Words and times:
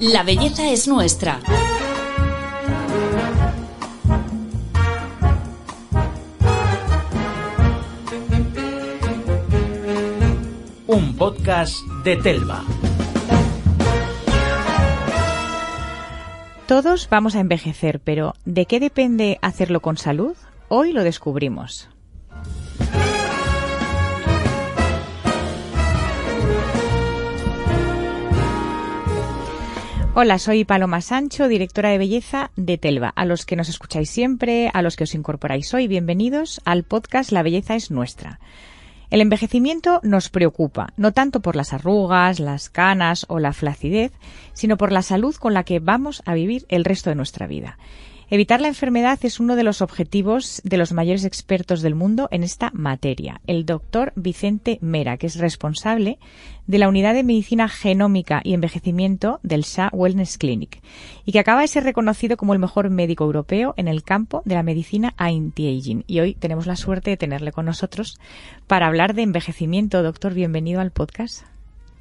La 0.00 0.22
belleza 0.22 0.70
es 0.70 0.86
nuestra. 0.86 1.40
Un 10.86 11.16
podcast 11.16 11.74
de 12.04 12.16
Telva. 12.16 12.62
Todos 16.68 17.08
vamos 17.10 17.34
a 17.34 17.40
envejecer, 17.40 17.98
pero 17.98 18.34
¿de 18.44 18.66
qué 18.66 18.78
depende 18.78 19.40
hacerlo 19.42 19.80
con 19.80 19.96
salud? 19.96 20.36
Hoy 20.68 20.92
lo 20.92 21.02
descubrimos. 21.02 21.88
Hola, 30.20 30.40
soy 30.40 30.64
Paloma 30.64 31.00
Sancho, 31.00 31.46
directora 31.46 31.90
de 31.90 31.98
belleza 31.98 32.50
de 32.56 32.76
Telva. 32.76 33.10
A 33.14 33.24
los 33.24 33.46
que 33.46 33.54
nos 33.54 33.68
escucháis 33.68 34.10
siempre, 34.10 34.68
a 34.74 34.82
los 34.82 34.96
que 34.96 35.04
os 35.04 35.14
incorporáis 35.14 35.72
hoy, 35.74 35.86
bienvenidos 35.86 36.60
al 36.64 36.82
podcast 36.82 37.30
La 37.30 37.44
belleza 37.44 37.76
es 37.76 37.92
nuestra. 37.92 38.40
El 39.10 39.20
envejecimiento 39.20 40.00
nos 40.02 40.28
preocupa, 40.28 40.88
no 40.96 41.12
tanto 41.12 41.38
por 41.38 41.54
las 41.54 41.72
arrugas, 41.72 42.40
las 42.40 42.68
canas 42.68 43.26
o 43.28 43.38
la 43.38 43.52
flacidez, 43.52 44.10
sino 44.54 44.76
por 44.76 44.90
la 44.90 45.02
salud 45.02 45.36
con 45.36 45.54
la 45.54 45.62
que 45.62 45.78
vamos 45.78 46.20
a 46.26 46.34
vivir 46.34 46.66
el 46.68 46.84
resto 46.84 47.10
de 47.10 47.16
nuestra 47.16 47.46
vida. 47.46 47.78
Evitar 48.30 48.60
la 48.60 48.68
enfermedad 48.68 49.18
es 49.22 49.40
uno 49.40 49.56
de 49.56 49.62
los 49.62 49.80
objetivos 49.80 50.60
de 50.62 50.76
los 50.76 50.92
mayores 50.92 51.24
expertos 51.24 51.80
del 51.80 51.94
mundo 51.94 52.28
en 52.30 52.42
esta 52.42 52.70
materia, 52.74 53.40
el 53.46 53.64
doctor 53.64 54.12
Vicente 54.16 54.78
Mera, 54.82 55.16
que 55.16 55.26
es 55.26 55.36
responsable 55.36 56.18
de 56.66 56.76
la 56.76 56.90
Unidad 56.90 57.14
de 57.14 57.24
Medicina 57.24 57.70
Genómica 57.70 58.42
y 58.44 58.52
Envejecimiento 58.52 59.40
del 59.42 59.64
SA 59.64 59.88
Wellness 59.94 60.36
Clinic, 60.36 60.82
y 61.24 61.32
que 61.32 61.38
acaba 61.38 61.62
de 61.62 61.68
ser 61.68 61.84
reconocido 61.84 62.36
como 62.36 62.52
el 62.52 62.58
mejor 62.58 62.90
médico 62.90 63.24
europeo 63.24 63.72
en 63.78 63.88
el 63.88 64.02
campo 64.02 64.42
de 64.44 64.56
la 64.56 64.62
medicina 64.62 65.14
anti-aging. 65.16 66.04
Y 66.06 66.20
hoy 66.20 66.34
tenemos 66.34 66.66
la 66.66 66.76
suerte 66.76 67.08
de 67.08 67.16
tenerle 67.16 67.50
con 67.50 67.64
nosotros 67.64 68.20
para 68.66 68.88
hablar 68.88 69.14
de 69.14 69.22
envejecimiento. 69.22 70.02
Doctor, 70.02 70.34
bienvenido 70.34 70.82
al 70.82 70.90
podcast. 70.90 71.46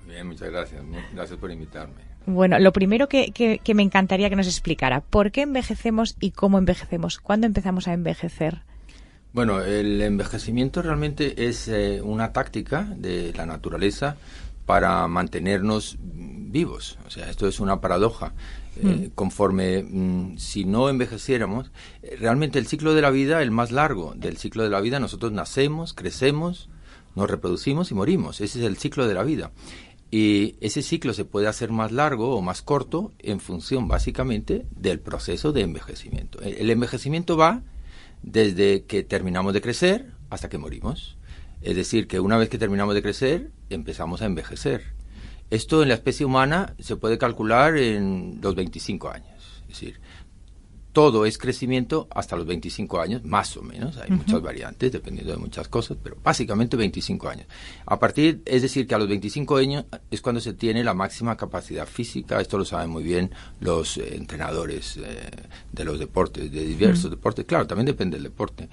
Bien, 0.05 0.27
muchas 0.27 0.49
gracias. 0.49 0.83
Gracias 1.13 1.39
por 1.39 1.51
invitarme. 1.51 2.16
Bueno, 2.27 2.59
lo 2.59 2.73
primero 2.73 3.07
que, 3.07 3.31
que, 3.31 3.73
me 3.73 3.83
encantaría 3.83 4.29
que 4.29 4.35
nos 4.35 4.47
explicara, 4.47 4.99
¿por 4.99 5.31
qué 5.31 5.43
envejecemos 5.43 6.17
y 6.19 6.31
cómo 6.31 6.57
envejecemos? 6.57 7.19
¿Cuándo 7.19 7.47
empezamos 7.47 7.87
a 7.87 7.93
envejecer? 7.93 8.63
Bueno, 9.31 9.61
el 9.61 10.01
envejecimiento 10.01 10.81
realmente 10.81 11.47
es 11.47 11.69
eh, 11.69 12.01
una 12.03 12.33
táctica 12.33 12.83
de 12.97 13.31
la 13.33 13.45
naturaleza 13.45 14.17
para 14.65 15.07
mantenernos 15.07 15.97
vivos. 16.01 16.99
O 17.07 17.09
sea, 17.09 17.29
esto 17.29 17.47
es 17.47 17.61
una 17.61 17.79
paradoja. 17.79 18.33
Eh, 18.75 19.07
mm. 19.07 19.15
conforme, 19.15 19.83
mm, 19.83 20.37
si 20.37 20.65
no 20.65 20.89
envejeciéramos, 20.89 21.71
eh, 22.03 22.17
realmente 22.19 22.59
el 22.59 22.67
ciclo 22.67 22.93
de 22.93 23.01
la 23.01 23.09
vida, 23.09 23.41
el 23.41 23.51
más 23.51 23.71
largo 23.71 24.13
del 24.17 24.35
ciclo 24.35 24.63
de 24.63 24.69
la 24.69 24.81
vida, 24.81 24.99
nosotros 24.99 25.31
nacemos, 25.31 25.93
crecemos, 25.93 26.67
nos 27.15 27.29
reproducimos 27.29 27.89
y 27.89 27.95
morimos. 27.95 28.41
Ese 28.41 28.59
es 28.59 28.65
el 28.65 28.77
ciclo 28.77 29.07
de 29.07 29.13
la 29.13 29.23
vida. 29.23 29.51
Y 30.09 30.55
ese 30.61 30.81
ciclo 30.81 31.13
se 31.13 31.25
puede 31.25 31.47
hacer 31.47 31.71
más 31.71 31.91
largo 31.91 32.35
o 32.35 32.41
más 32.41 32.61
corto 32.61 33.11
en 33.19 33.39
función 33.39 33.87
básicamente 33.87 34.65
del 34.71 34.99
proceso 34.99 35.51
de 35.51 35.61
envejecimiento. 35.61 36.39
El 36.41 36.69
envejecimiento 36.69 37.35
va 37.35 37.61
desde 38.23 38.83
que 38.85 39.03
terminamos 39.03 39.53
de 39.53 39.61
crecer 39.61 40.11
hasta 40.29 40.49
que 40.49 40.57
morimos. 40.57 41.17
Es 41.61 41.75
decir, 41.75 42.07
que 42.07 42.19
una 42.19 42.37
vez 42.37 42.49
que 42.49 42.57
terminamos 42.57 42.95
de 42.95 43.01
crecer, 43.01 43.51
empezamos 43.69 44.21
a 44.21 44.25
envejecer. 44.25 44.83
Esto 45.49 45.81
en 45.81 45.89
la 45.89 45.95
especie 45.95 46.25
humana 46.25 46.75
se 46.79 46.95
puede 46.95 47.17
calcular 47.17 47.77
en 47.77 48.39
los 48.41 48.55
25 48.55 49.09
años. 49.09 49.63
Es 49.63 49.67
decir, 49.67 49.99
todo 50.97 51.27
es 51.27 51.37
crecimiento 51.37 52.07
hasta 52.09 52.35
los 52.35 52.47
25 52.47 52.99
años, 52.99 53.23
más 53.23 53.55
o 53.55 53.61
menos. 53.61 53.97
Hay 53.97 54.09
muchas 54.09 54.41
variantes 54.41 54.91
dependiendo 54.91 55.31
de 55.31 55.37
muchas 55.37 55.67
cosas, 55.67 55.95
pero 56.01 56.17
básicamente 56.23 56.75
25 56.75 57.29
años. 57.29 57.45
A 57.85 57.99
partir, 57.99 58.41
es 58.45 58.63
decir, 58.63 58.87
que 58.87 58.95
a 58.95 58.97
los 58.97 59.07
25 59.07 59.57
años 59.57 59.85
es 60.09 60.21
cuando 60.21 60.41
se 60.41 60.55
tiene 60.55 60.83
la 60.83 60.95
máxima 60.95 61.37
capacidad 61.37 61.85
física. 61.85 62.41
Esto 62.41 62.57
lo 62.57 62.65
saben 62.65 62.89
muy 62.89 63.03
bien 63.03 63.29
los 63.59 63.99
eh, 63.99 64.15
entrenadores 64.15 64.97
eh, 64.97 65.29
de 65.71 65.85
los 65.85 65.99
deportes, 65.99 66.51
de 66.51 66.65
diversos 66.65 67.11
deportes. 67.11 67.45
Claro, 67.45 67.67
también 67.67 67.85
depende 67.85 68.17
del 68.17 68.23
deporte. 68.23 68.67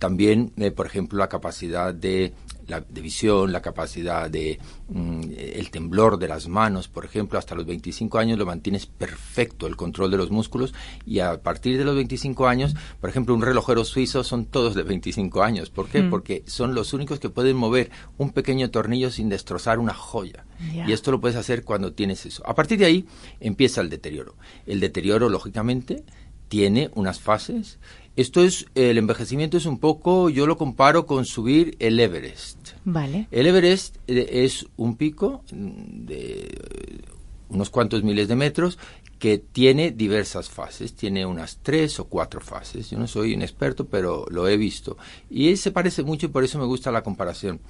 También, 0.00 0.52
eh, 0.56 0.70
por 0.70 0.86
ejemplo, 0.86 1.18
la 1.18 1.28
capacidad 1.28 1.92
de 1.94 2.32
la 2.70 2.80
de 2.80 3.00
visión, 3.02 3.52
la 3.52 3.60
capacidad 3.60 4.30
de 4.30 4.58
mm, 4.88 5.22
el 5.36 5.70
temblor 5.70 6.18
de 6.18 6.28
las 6.28 6.48
manos, 6.48 6.88
por 6.88 7.04
ejemplo, 7.04 7.38
hasta 7.38 7.54
los 7.54 7.66
25 7.66 8.18
años 8.18 8.38
lo 8.38 8.46
mantienes 8.46 8.86
perfecto 8.86 9.66
el 9.66 9.76
control 9.76 10.10
de 10.10 10.16
los 10.16 10.30
músculos 10.30 10.72
y 11.04 11.18
a 11.18 11.42
partir 11.42 11.76
de 11.76 11.84
los 11.84 11.94
25 11.96 12.46
años, 12.46 12.74
por 12.98 13.10
ejemplo, 13.10 13.34
un 13.34 13.42
relojero 13.42 13.84
suizo 13.84 14.24
son 14.24 14.46
todos 14.46 14.74
de 14.74 14.84
25 14.84 15.42
años. 15.42 15.68
¿Por 15.68 15.88
qué? 15.88 16.02
Mm. 16.02 16.10
Porque 16.10 16.44
son 16.46 16.74
los 16.74 16.94
únicos 16.94 17.20
que 17.20 17.28
pueden 17.28 17.56
mover 17.56 17.90
un 18.16 18.30
pequeño 18.30 18.70
tornillo 18.70 19.10
sin 19.10 19.28
destrozar 19.28 19.78
una 19.78 19.92
joya. 19.92 20.46
Y 20.86 20.92
esto 20.92 21.10
lo 21.10 21.20
puedes 21.20 21.36
hacer 21.36 21.64
cuando 21.64 21.92
tienes 21.92 22.24
eso. 22.24 22.46
A 22.46 22.54
partir 22.54 22.78
de 22.78 22.86
ahí 22.86 23.06
empieza 23.40 23.80
el 23.80 23.90
deterioro. 23.90 24.36
El 24.66 24.80
deterioro, 24.80 25.28
lógicamente, 25.28 26.04
tiene 26.50 26.90
unas 26.94 27.20
fases 27.20 27.78
esto 28.16 28.42
es, 28.42 28.66
el 28.74 28.98
envejecimiento 28.98 29.56
es 29.56 29.66
un 29.66 29.78
poco, 29.78 30.30
yo 30.30 30.46
lo 30.46 30.56
comparo 30.56 31.06
con 31.06 31.24
subir 31.24 31.76
el 31.78 31.98
Everest. 32.00 32.70
Vale. 32.84 33.28
El 33.30 33.46
Everest 33.46 33.96
eh, 34.06 34.44
es 34.44 34.66
un 34.76 34.96
pico 34.96 35.42
de 35.50 37.00
unos 37.48 37.70
cuantos 37.70 38.02
miles 38.02 38.28
de 38.28 38.36
metros 38.36 38.78
que 39.18 39.38
tiene 39.38 39.90
diversas 39.90 40.48
fases, 40.48 40.94
tiene 40.94 41.26
unas 41.26 41.58
tres 41.62 42.00
o 42.00 42.06
cuatro 42.06 42.40
fases. 42.40 42.90
Yo 42.90 42.98
no 42.98 43.06
soy 43.06 43.34
un 43.34 43.42
experto, 43.42 43.86
pero 43.86 44.24
lo 44.30 44.48
he 44.48 44.56
visto. 44.56 44.96
Y 45.28 45.56
se 45.56 45.70
parece 45.70 46.02
mucho 46.02 46.26
y 46.26 46.30
por 46.30 46.42
eso 46.42 46.58
me 46.58 46.64
gusta 46.64 46.90
la 46.90 47.02
comparación. 47.02 47.60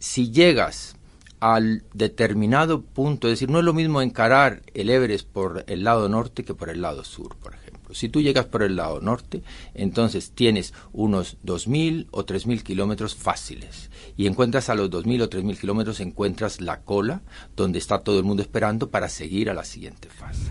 Si 0.00 0.30
llegas 0.30 0.96
al 1.38 1.84
determinado 1.94 2.82
punto, 2.82 3.28
es 3.28 3.34
decir, 3.34 3.50
no 3.50 3.60
es 3.60 3.64
lo 3.64 3.72
mismo 3.72 4.02
encarar 4.02 4.62
el 4.74 4.90
Everest 4.90 5.28
por 5.28 5.64
el 5.68 5.84
lado 5.84 6.08
norte 6.08 6.44
que 6.44 6.54
por 6.54 6.70
el 6.70 6.82
lado 6.82 7.04
sur, 7.04 7.36
por 7.36 7.54
ejemplo. 7.54 7.65
Si 7.92 8.08
tú 8.08 8.20
llegas 8.20 8.46
por 8.46 8.62
el 8.62 8.76
lado 8.76 9.00
norte, 9.00 9.42
entonces 9.74 10.32
tienes 10.32 10.74
unos 10.92 11.36
2.000 11.44 12.08
o 12.10 12.24
3.000 12.24 12.62
kilómetros 12.62 13.14
fáciles. 13.14 13.90
Y 14.16 14.26
encuentras 14.26 14.68
a 14.68 14.74
los 14.74 14.90
2.000 14.90 15.22
o 15.22 15.30
3.000 15.30 15.58
kilómetros, 15.58 16.00
encuentras 16.00 16.60
la 16.60 16.80
cola 16.82 17.22
donde 17.56 17.78
está 17.78 18.00
todo 18.00 18.18
el 18.18 18.24
mundo 18.24 18.42
esperando 18.42 18.90
para 18.90 19.08
seguir 19.08 19.50
a 19.50 19.54
la 19.54 19.64
siguiente 19.64 20.08
fase. 20.08 20.50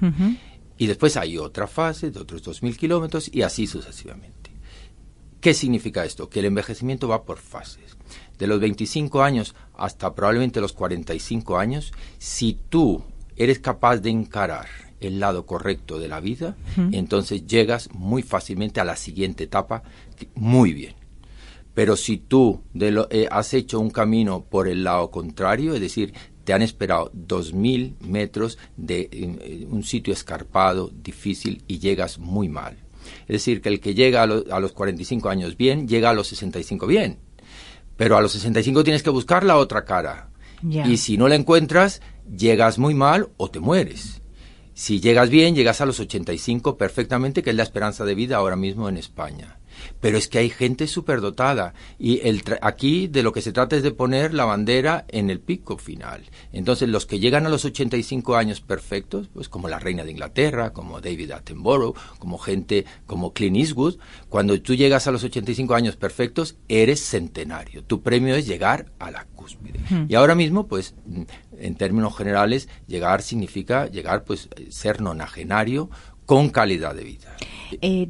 Y 0.77 0.87
después 0.87 1.17
hay 1.17 1.37
otra 1.37 1.67
fase 1.67 2.11
de 2.11 2.19
otros 2.19 2.43
2.000 2.43 2.75
kilómetros 2.77 3.29
y 3.33 3.41
así 3.41 3.67
sucesivamente. 3.67 4.51
¿Qué 5.39 5.53
significa 5.53 6.03
esto? 6.03 6.27
Que 6.27 6.39
el 6.39 6.45
envejecimiento 6.45 7.07
va 7.07 7.23
por 7.23 7.37
fases. 7.37 7.97
De 8.39 8.47
los 8.47 8.59
25 8.59 9.21
años 9.21 9.55
hasta 9.75 10.13
probablemente 10.15 10.59
los 10.59 10.73
45 10.73 11.57
años, 11.57 11.93
si 12.17 12.57
tú 12.69 13.03
eres 13.35 13.59
capaz 13.59 13.97
de 13.97 14.09
encarar 14.09 14.67
el 15.05 15.19
lado 15.19 15.45
correcto 15.45 15.99
de 15.99 16.07
la 16.07 16.19
vida, 16.19 16.55
entonces 16.91 17.45
llegas 17.45 17.89
muy 17.93 18.21
fácilmente 18.23 18.79
a 18.79 18.85
la 18.85 18.95
siguiente 18.95 19.45
etapa 19.45 19.83
muy 20.35 20.73
bien. 20.73 20.95
Pero 21.73 21.97
si 21.97 22.17
tú 22.17 22.61
eh, 22.79 23.27
has 23.29 23.53
hecho 23.53 23.79
un 23.79 23.89
camino 23.89 24.45
por 24.45 24.67
el 24.67 24.83
lado 24.83 25.11
contrario, 25.11 25.73
es 25.73 25.81
decir, 25.81 26.13
te 26.45 26.53
han 26.53 26.61
esperado 26.61 27.11
dos 27.13 27.53
mil 27.53 27.95
metros 27.99 28.57
de 28.77 29.09
eh, 29.11 29.67
un 29.69 29.83
sitio 29.83 30.13
escarpado, 30.13 30.89
difícil 30.93 31.63
y 31.67 31.79
llegas 31.79 32.17
muy 32.17 32.47
mal. 32.47 32.77
Es 33.21 33.33
decir, 33.33 33.61
que 33.61 33.69
el 33.69 33.81
que 33.81 33.93
llega 33.93 34.23
a, 34.23 34.23
a 34.23 34.59
los 34.59 34.71
45 34.71 35.29
años 35.29 35.57
bien, 35.57 35.87
llega 35.87 36.11
a 36.11 36.13
los 36.13 36.27
65 36.27 36.87
bien. 36.87 37.19
Pero 37.97 38.15
a 38.17 38.21
los 38.21 38.31
65 38.31 38.83
tienes 38.83 39.03
que 39.03 39.09
buscar 39.09 39.43
la 39.43 39.57
otra 39.57 39.85
cara. 39.85 40.29
Y 40.63 40.97
si 40.97 41.17
no 41.17 41.27
la 41.27 41.35
encuentras, 41.35 42.01
llegas 42.35 42.79
muy 42.79 42.93
mal 42.93 43.29
o 43.37 43.51
te 43.51 43.59
mueres. 43.59 44.21
Si 44.77 44.99
llegas 44.99 45.29
bien, 45.29 45.55
llegas 45.55 45.79
a 45.79 45.85
los 45.85 46.01
85 46.01 46.77
perfectamente, 46.77 47.41
que 47.41 47.51
es 47.51 47.55
la 47.55 47.63
esperanza 47.63 48.03
de 48.03 48.13
vida 48.13 48.35
ahora 48.35 48.57
mismo 48.57 48.89
en 48.89 48.97
España. 48.97 49.57
Pero 49.99 50.17
es 50.17 50.27
que 50.27 50.39
hay 50.39 50.49
gente 50.49 50.87
superdotada 50.87 51.73
y 51.97 52.25
el 52.27 52.43
aquí 52.61 53.07
de 53.07 53.23
lo 53.23 53.31
que 53.31 53.41
se 53.41 53.51
trata 53.51 53.75
es 53.75 53.83
de 53.83 53.91
poner 53.91 54.33
la 54.33 54.45
bandera 54.45 55.05
en 55.09 55.29
el 55.29 55.39
pico 55.39 55.77
final. 55.77 56.23
Entonces 56.51 56.89
los 56.89 57.05
que 57.05 57.19
llegan 57.19 57.45
a 57.45 57.49
los 57.49 57.65
85 57.65 58.35
años 58.35 58.61
perfectos, 58.61 59.29
pues 59.33 59.49
como 59.49 59.67
la 59.67 59.79
reina 59.79 60.03
de 60.03 60.11
Inglaterra, 60.11 60.73
como 60.73 61.01
David 61.01 61.31
Attenborough, 61.31 61.95
como 62.19 62.37
gente 62.37 62.85
como 63.05 63.33
Clint 63.33 63.57
Eastwood, 63.57 63.97
cuando 64.29 64.59
tú 64.61 64.75
llegas 64.75 65.07
a 65.07 65.11
los 65.11 65.23
85 65.23 65.73
años 65.75 65.95
perfectos, 65.95 66.55
eres 66.67 67.01
centenario. 67.05 67.83
Tu 67.83 68.01
premio 68.01 68.35
es 68.35 68.47
llegar 68.47 68.91
a 68.99 69.11
la 69.11 69.25
cúspide. 69.25 69.79
Y 70.07 70.15
ahora 70.15 70.35
mismo, 70.35 70.67
pues 70.67 70.95
en 71.59 71.75
términos 71.75 72.17
generales, 72.17 72.67
llegar 72.87 73.21
significa 73.21 73.87
llegar, 73.87 74.23
pues, 74.23 74.49
ser 74.69 75.01
nonagenario 75.01 75.89
con 76.25 76.49
calidad 76.49 76.95
de 76.95 77.03
vida. 77.03 77.35
Eh, 77.81 78.07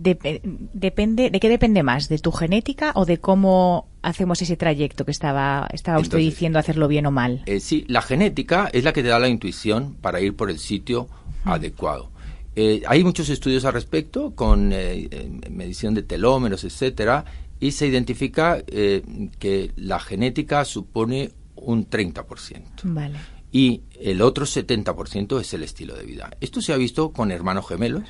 depende, 0.73 1.29
¿De 1.29 1.39
qué 1.39 1.50
depende 1.50 1.83
más? 1.83 2.09
¿De 2.09 2.17
tu 2.19 2.31
genética 2.31 2.91
o 2.95 3.06
de 3.06 3.19
cómo 3.19 3.88
hacemos 4.01 4.41
ese 4.41 4.57
trayecto 4.57 5.06
que 5.06 5.12
estaba, 5.12 5.67
estaba 5.71 6.00
usted 6.00 6.17
diciendo, 6.17 6.59
hacerlo 6.59 6.88
bien 6.88 7.06
o 7.06 7.12
mal? 7.12 7.44
Eh, 7.45 7.59
sí, 7.59 7.85
la 7.88 8.01
genética 8.01 8.69
es 8.73 8.83
la 8.83 8.94
que 8.94 9.01
te 9.01 9.09
da 9.09 9.19
la 9.19 9.29
intuición 9.29 9.95
para 10.01 10.21
ir 10.21 10.35
por 10.35 10.50
el 10.50 10.59
sitio 10.59 11.07
adecuado. 11.44 12.12
Eh, 12.56 12.83
hay 12.88 13.03
muchos 13.03 13.29
estudios 13.29 13.65
al 13.65 13.73
respecto 13.73 14.33
con 14.35 14.69
medición 14.69 15.94
de 15.94 16.03
telómeros, 16.03 16.63
etcétera, 16.63 17.25
y 17.59 17.71
se 17.71 17.88
identifica 17.88 18.62
que 18.63 19.71
la 19.75 20.00
genética 20.00 20.63
supone 20.63 21.31
un 21.56 21.89
30%. 21.89 22.62
Vale. 22.83 23.35
Y 23.56 23.84
el 24.02 24.22
otro 24.22 24.46
70% 24.46 25.40
es 25.40 25.54
el 25.54 25.63
estilo 25.63 25.96
de 25.96 26.04
vida. 26.04 26.30
Esto 26.42 26.62
se 26.62 26.74
ha 26.74 26.75
visto 26.75 27.13
con 27.13 27.31
hermanos 27.31 27.66
gemelos 27.66 28.04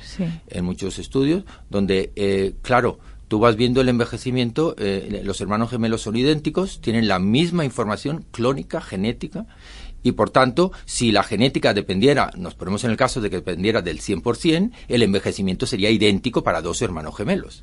en 0.48 0.64
muchos 0.64 0.98
estudios, 0.98 1.44
donde, 1.70 2.56
claro, 2.62 2.98
tú 3.28 3.38
vas 3.38 3.54
viendo 3.54 3.80
el 3.80 3.88
envejecimiento, 3.88 4.74
eh, 4.76 5.22
los 5.22 5.40
hermanos 5.40 5.70
gemelos 5.70 6.02
son 6.02 6.16
idénticos, 6.16 6.80
tienen 6.80 7.06
la 7.06 7.20
misma 7.20 7.64
información 7.64 8.24
clónica, 8.32 8.80
genética, 8.80 9.46
y 10.02 10.10
por 10.10 10.30
tanto, 10.30 10.72
si 10.84 11.12
la 11.12 11.22
genética 11.22 11.72
dependiera, 11.72 12.32
nos 12.36 12.56
ponemos 12.56 12.82
en 12.82 12.90
el 12.90 12.96
caso 12.96 13.20
de 13.20 13.30
que 13.30 13.36
dependiera 13.36 13.82
del 13.82 14.00
100%, 14.00 14.72
el 14.88 15.02
envejecimiento 15.04 15.64
sería 15.64 15.90
idéntico 15.90 16.42
para 16.42 16.60
dos 16.60 16.82
hermanos 16.82 17.16
gemelos. 17.16 17.62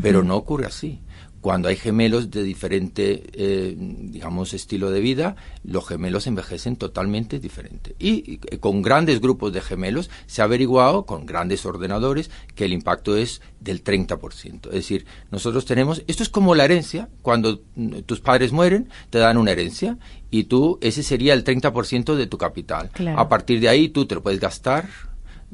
Pero 0.00 0.22
no 0.22 0.34
ocurre 0.34 0.64
así 0.64 0.98
cuando 1.40 1.68
hay 1.68 1.76
gemelos 1.76 2.30
de 2.30 2.42
diferente, 2.42 3.22
eh, 3.32 3.74
digamos, 3.78 4.54
estilo 4.54 4.90
de 4.90 5.00
vida, 5.00 5.36
los 5.62 5.86
gemelos 5.86 6.26
envejecen 6.26 6.76
totalmente 6.76 7.38
diferente. 7.38 7.94
Y, 7.98 8.38
con 8.58 8.82
grandes 8.82 9.20
grupos 9.20 9.52
de 9.52 9.60
gemelos 9.60 10.10
se 10.26 10.42
ha 10.42 10.46
averiguado, 10.46 11.06
con 11.06 11.26
grandes 11.26 11.64
ordenadores, 11.64 12.30
que 12.54 12.64
el 12.64 12.72
impacto 12.72 13.16
es 13.16 13.40
del 13.60 13.84
30%. 13.84 14.66
Es 14.66 14.74
decir, 14.74 15.06
nosotros 15.30 15.64
tenemos, 15.64 16.02
esto 16.06 16.22
es 16.22 16.28
como 16.28 16.54
la 16.54 16.64
herencia, 16.64 17.08
cuando 17.22 17.60
tus 18.06 18.20
padres 18.20 18.52
mueren, 18.52 18.88
te 19.10 19.18
dan 19.18 19.36
una 19.36 19.52
herencia 19.52 19.98
y 20.30 20.44
tú, 20.44 20.78
ese 20.80 21.02
sería 21.02 21.34
el 21.34 21.44
30% 21.44 22.14
de 22.16 22.26
tu 22.26 22.36
capital. 22.38 22.90
A 23.16 23.28
partir 23.28 23.60
de 23.60 23.68
ahí 23.68 23.88
tú 23.88 24.06
te 24.06 24.14
lo 24.16 24.22
puedes 24.22 24.40
gastar, 24.40 24.88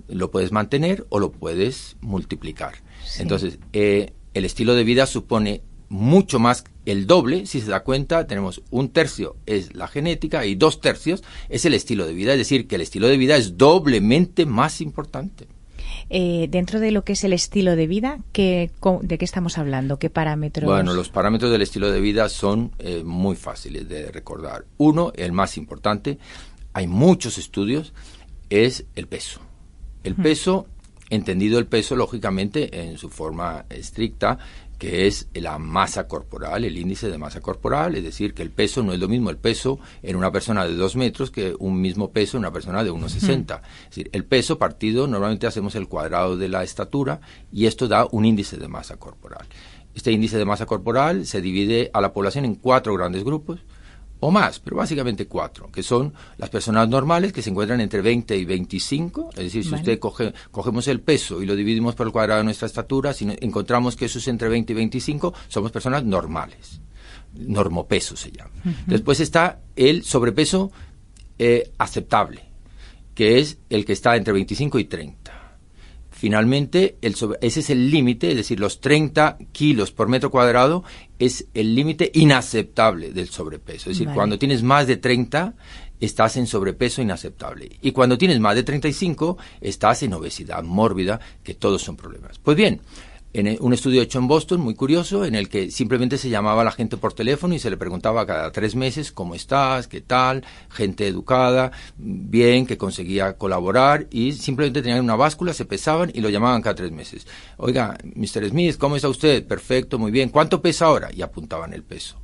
lo 0.08 0.30
puedes 0.30 0.50
mantener 0.50 1.06
o 1.10 1.20
lo 1.20 1.30
puedes 1.30 1.96
multiplicar. 2.00 2.74
Entonces, 3.18 3.58
eh, 3.72 4.12
el 4.32 4.44
estilo 4.44 4.74
de 4.74 4.84
vida 4.84 5.06
supone 5.06 5.62
mucho 5.94 6.38
más 6.38 6.64
el 6.86 7.06
doble, 7.06 7.46
si 7.46 7.60
se 7.60 7.70
da 7.70 7.84
cuenta, 7.84 8.26
tenemos 8.26 8.62
un 8.70 8.88
tercio 8.88 9.36
es 9.46 9.74
la 9.74 9.86
genética 9.86 10.44
y 10.44 10.56
dos 10.56 10.80
tercios 10.80 11.22
es 11.48 11.64
el 11.64 11.72
estilo 11.72 12.04
de 12.04 12.14
vida, 12.14 12.32
es 12.32 12.38
decir, 12.38 12.66
que 12.66 12.74
el 12.74 12.80
estilo 12.80 13.06
de 13.06 13.16
vida 13.16 13.36
es 13.36 13.56
doblemente 13.56 14.44
más 14.44 14.80
importante. 14.80 15.46
Eh, 16.10 16.48
dentro 16.50 16.80
de 16.80 16.90
lo 16.90 17.04
que 17.04 17.12
es 17.12 17.24
el 17.24 17.32
estilo 17.32 17.76
de 17.76 17.86
vida, 17.86 18.18
¿qué, 18.32 18.70
¿de 19.02 19.18
qué 19.18 19.24
estamos 19.24 19.56
hablando? 19.56 19.98
¿Qué 19.98 20.10
parámetros? 20.10 20.66
Bueno, 20.68 20.94
los 20.94 21.08
parámetros 21.08 21.50
del 21.52 21.62
estilo 21.62 21.90
de 21.90 22.00
vida 22.00 22.28
son 22.28 22.72
eh, 22.78 23.02
muy 23.04 23.36
fáciles 23.36 23.88
de 23.88 24.10
recordar. 24.10 24.64
Uno, 24.76 25.12
el 25.14 25.32
más 25.32 25.56
importante, 25.56 26.18
hay 26.72 26.88
muchos 26.88 27.38
estudios, 27.38 27.92
es 28.50 28.84
el 28.96 29.06
peso. 29.06 29.40
El 30.02 30.16
peso, 30.16 30.66
entendido 31.08 31.58
el 31.58 31.66
peso, 31.66 31.96
lógicamente, 31.96 32.88
en 32.88 32.98
su 32.98 33.08
forma 33.08 33.64
estricta, 33.70 34.38
que 34.84 35.06
es 35.06 35.28
la 35.32 35.58
masa 35.58 36.06
corporal, 36.06 36.62
el 36.62 36.76
índice 36.76 37.08
de 37.08 37.16
masa 37.16 37.40
corporal, 37.40 37.94
es 37.94 38.04
decir, 38.04 38.34
que 38.34 38.42
el 38.42 38.50
peso 38.50 38.82
no 38.82 38.92
es 38.92 39.00
lo 39.00 39.08
mismo 39.08 39.30
el 39.30 39.38
peso 39.38 39.80
en 40.02 40.14
una 40.14 40.30
persona 40.30 40.66
de 40.66 40.74
2 40.74 40.96
metros 40.96 41.30
que 41.30 41.56
un 41.58 41.80
mismo 41.80 42.10
peso 42.10 42.36
en 42.36 42.42
una 42.42 42.52
persona 42.52 42.84
de 42.84 42.92
1,60. 42.92 43.62
Es 43.62 43.88
decir, 43.88 44.10
el 44.12 44.26
peso 44.26 44.58
partido, 44.58 45.06
normalmente 45.06 45.46
hacemos 45.46 45.74
el 45.74 45.88
cuadrado 45.88 46.36
de 46.36 46.48
la 46.50 46.62
estatura 46.62 47.22
y 47.50 47.64
esto 47.64 47.88
da 47.88 48.06
un 48.10 48.26
índice 48.26 48.58
de 48.58 48.68
masa 48.68 48.98
corporal. 48.98 49.46
Este 49.94 50.12
índice 50.12 50.36
de 50.36 50.44
masa 50.44 50.66
corporal 50.66 51.24
se 51.24 51.40
divide 51.40 51.90
a 51.94 52.02
la 52.02 52.12
población 52.12 52.44
en 52.44 52.54
cuatro 52.54 52.92
grandes 52.92 53.24
grupos 53.24 53.60
o 54.26 54.30
más, 54.30 54.58
pero 54.58 54.76
básicamente 54.76 55.26
cuatro, 55.26 55.70
que 55.70 55.82
son 55.82 56.14
las 56.38 56.48
personas 56.48 56.88
normales 56.88 57.30
que 57.30 57.42
se 57.42 57.50
encuentran 57.50 57.82
entre 57.82 58.00
20 58.00 58.34
y 58.34 58.46
25, 58.46 59.30
es 59.32 59.36
decir, 59.36 59.62
si 59.62 59.74
usted 59.74 59.98
coge, 59.98 60.32
cogemos 60.50 60.88
el 60.88 61.02
peso 61.02 61.42
y 61.42 61.46
lo 61.46 61.54
dividimos 61.54 61.94
por 61.94 62.06
el 62.06 62.12
cuadrado 62.12 62.38
de 62.38 62.44
nuestra 62.44 62.64
estatura, 62.64 63.12
si 63.12 63.28
encontramos 63.42 63.96
que 63.96 64.06
eso 64.06 64.18
es 64.18 64.26
entre 64.28 64.48
20 64.48 64.72
y 64.72 64.76
25, 64.76 65.34
somos 65.46 65.70
personas 65.70 66.04
normales, 66.04 66.80
normopeso 67.34 68.16
se 68.16 68.30
llama. 68.30 68.50
Después 68.86 69.20
está 69.20 69.60
el 69.76 70.04
sobrepeso 70.04 70.72
eh, 71.38 71.72
aceptable, 71.76 72.44
que 73.14 73.40
es 73.40 73.58
el 73.68 73.84
que 73.84 73.92
está 73.92 74.16
entre 74.16 74.32
25 74.32 74.78
y 74.78 74.84
30. 74.86 75.24
Finalmente, 76.12 76.96
ese 77.02 77.60
es 77.60 77.68
el 77.68 77.90
límite, 77.90 78.30
es 78.30 78.36
decir, 78.38 78.58
los 78.58 78.80
30 78.80 79.36
kilos 79.52 79.92
por 79.92 80.08
metro 80.08 80.30
cuadrado 80.30 80.82
es 81.18 81.46
el 81.54 81.74
límite 81.74 82.10
inaceptable 82.14 83.12
del 83.12 83.28
sobrepeso. 83.28 83.90
Es 83.90 83.98
decir, 83.98 84.12
cuando 84.12 84.38
tienes 84.38 84.62
más 84.62 84.86
de 84.86 84.96
30, 84.96 85.54
estás 86.00 86.36
en 86.36 86.46
sobrepeso 86.46 87.02
inaceptable. 87.02 87.70
Y 87.82 87.92
cuando 87.92 88.18
tienes 88.18 88.40
más 88.40 88.54
de 88.54 88.62
35, 88.62 89.38
estás 89.60 90.02
en 90.02 90.14
obesidad 90.14 90.62
mórbida, 90.62 91.20
que 91.42 91.54
todos 91.54 91.82
son 91.82 91.96
problemas. 91.96 92.38
Pues 92.38 92.56
bien, 92.56 92.80
en 93.34 93.58
un 93.60 93.72
estudio 93.72 94.00
hecho 94.00 94.20
en 94.20 94.28
Boston, 94.28 94.60
muy 94.60 94.74
curioso, 94.74 95.24
en 95.24 95.34
el 95.34 95.48
que 95.48 95.72
simplemente 95.72 96.18
se 96.18 96.28
llamaba 96.28 96.62
a 96.62 96.64
la 96.64 96.70
gente 96.70 96.96
por 96.96 97.14
teléfono 97.14 97.52
y 97.52 97.58
se 97.58 97.68
le 97.68 97.76
preguntaba 97.76 98.24
cada 98.24 98.52
tres 98.52 98.76
meses 98.76 99.10
cómo 99.10 99.34
estás, 99.34 99.88
qué 99.88 100.00
tal, 100.00 100.44
gente 100.70 101.08
educada, 101.08 101.72
bien, 101.96 102.64
que 102.64 102.78
conseguía 102.78 103.36
colaborar 103.36 104.06
y 104.10 104.32
simplemente 104.32 104.82
tenían 104.82 105.02
una 105.02 105.16
báscula, 105.16 105.52
se 105.52 105.64
pesaban 105.64 106.12
y 106.14 106.20
lo 106.20 106.30
llamaban 106.30 106.62
cada 106.62 106.76
tres 106.76 106.92
meses. 106.92 107.26
Oiga, 107.56 107.98
Mr. 108.14 108.48
Smith, 108.50 108.78
¿cómo 108.78 108.94
está 108.94 109.08
usted? 109.08 109.44
Perfecto, 109.44 109.98
muy 109.98 110.12
bien. 110.12 110.28
¿Cuánto 110.28 110.62
pesa 110.62 110.86
ahora? 110.86 111.10
Y 111.12 111.22
apuntaban 111.22 111.72
el 111.72 111.82
peso. 111.82 112.16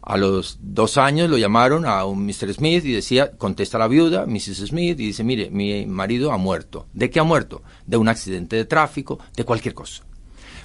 A 0.00 0.16
los 0.16 0.58
dos 0.60 0.96
años 0.96 1.28
lo 1.28 1.38
llamaron 1.38 1.86
a 1.86 2.04
un 2.04 2.24
Mr. 2.24 2.54
Smith 2.54 2.84
y 2.84 2.92
decía, 2.92 3.32
contesta 3.36 3.78
la 3.78 3.88
viuda, 3.88 4.26
Mrs. 4.26 4.68
Smith, 4.68 4.98
y 5.00 5.06
dice, 5.06 5.24
mire, 5.24 5.50
mi 5.50 5.86
marido 5.86 6.30
ha 6.30 6.36
muerto. 6.36 6.86
¿De 6.92 7.10
qué 7.10 7.18
ha 7.18 7.24
muerto? 7.24 7.62
De 7.84 7.96
un 7.96 8.08
accidente 8.08 8.54
de 8.54 8.64
tráfico, 8.64 9.18
de 9.36 9.44
cualquier 9.44 9.74
cosa. 9.74 10.04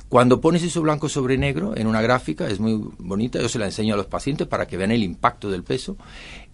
Cuando 0.10 0.40
pones 0.40 0.64
eso 0.64 0.82
blanco 0.82 1.10
sobre 1.10 1.38
negro 1.38 1.76
en 1.76 1.88
una 1.88 2.02
gráfica, 2.02 2.48
es 2.48 2.60
muy 2.60 2.82
bonita, 2.98 3.42
yo 3.42 3.50
se 3.50 3.60
la 3.60 3.66
enseño 3.66 3.94
a 3.94 3.98
los 3.98 4.06
pacientes 4.06 4.48
para 4.48 4.66
que 4.66 4.78
vean 4.78 4.92
el 4.92 5.04
impacto 5.04 5.52
del 5.52 5.64
peso, 5.64 5.98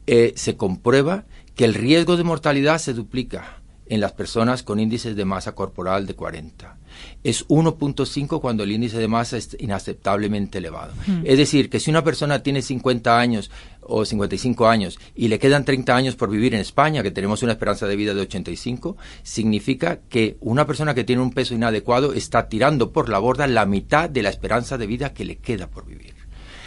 eh, 0.07 0.33
se 0.35 0.57
comprueba 0.57 1.25
que 1.55 1.65
el 1.65 1.75
riesgo 1.75 2.17
de 2.17 2.23
mortalidad 2.23 2.79
se 2.79 2.94
duplica 2.94 3.61
en 3.93 4.01
las 4.01 4.13
personas 4.13 4.63
con 4.63 4.79
índices 4.79 5.15
de 5.15 5.23
masa 5.23 5.53
corporal 5.53 6.07
de 6.07 6.15
40. 6.15 6.77
Es 7.23 7.47
1.5 7.47 8.41
cuando 8.41 8.63
el 8.63 8.71
índice 8.71 8.97
de 8.97 9.07
masa 9.07 9.37
es 9.37 9.55
inaceptablemente 9.59 10.57
elevado. 10.57 10.93
Hmm. 11.05 11.21
Es 11.23 11.37
decir, 11.37 11.69
que 11.69 11.79
si 11.79 11.91
una 11.91 12.03
persona 12.03 12.41
tiene 12.41 12.63
50 12.63 13.19
años 13.19 13.51
o 13.81 14.03
55 14.03 14.67
años 14.67 14.97
y 15.13 15.27
le 15.27 15.37
quedan 15.37 15.63
30 15.63 15.95
años 15.95 16.15
por 16.15 16.31
vivir 16.31 16.55
en 16.55 16.61
España, 16.61 17.03
que 17.03 17.11
tenemos 17.11 17.43
una 17.43 17.51
esperanza 17.51 17.85
de 17.85 17.95
vida 17.95 18.15
de 18.15 18.21
85, 18.21 18.97
significa 19.21 20.00
que 20.09 20.38
una 20.39 20.65
persona 20.65 20.95
que 20.95 21.03
tiene 21.03 21.21
un 21.21 21.31
peso 21.31 21.53
inadecuado 21.53 22.13
está 22.13 22.50
tirando 22.50 22.91
por 22.91 23.09
la 23.09 23.19
borda 23.19 23.45
la 23.45 23.67
mitad 23.67 24.09
de 24.09 24.23
la 24.23 24.29
esperanza 24.29 24.79
de 24.79 24.88
vida 24.88 25.13
que 25.13 25.25
le 25.25 25.38
queda 25.38 25.67
por 25.67 25.85
vivir. 25.85 26.15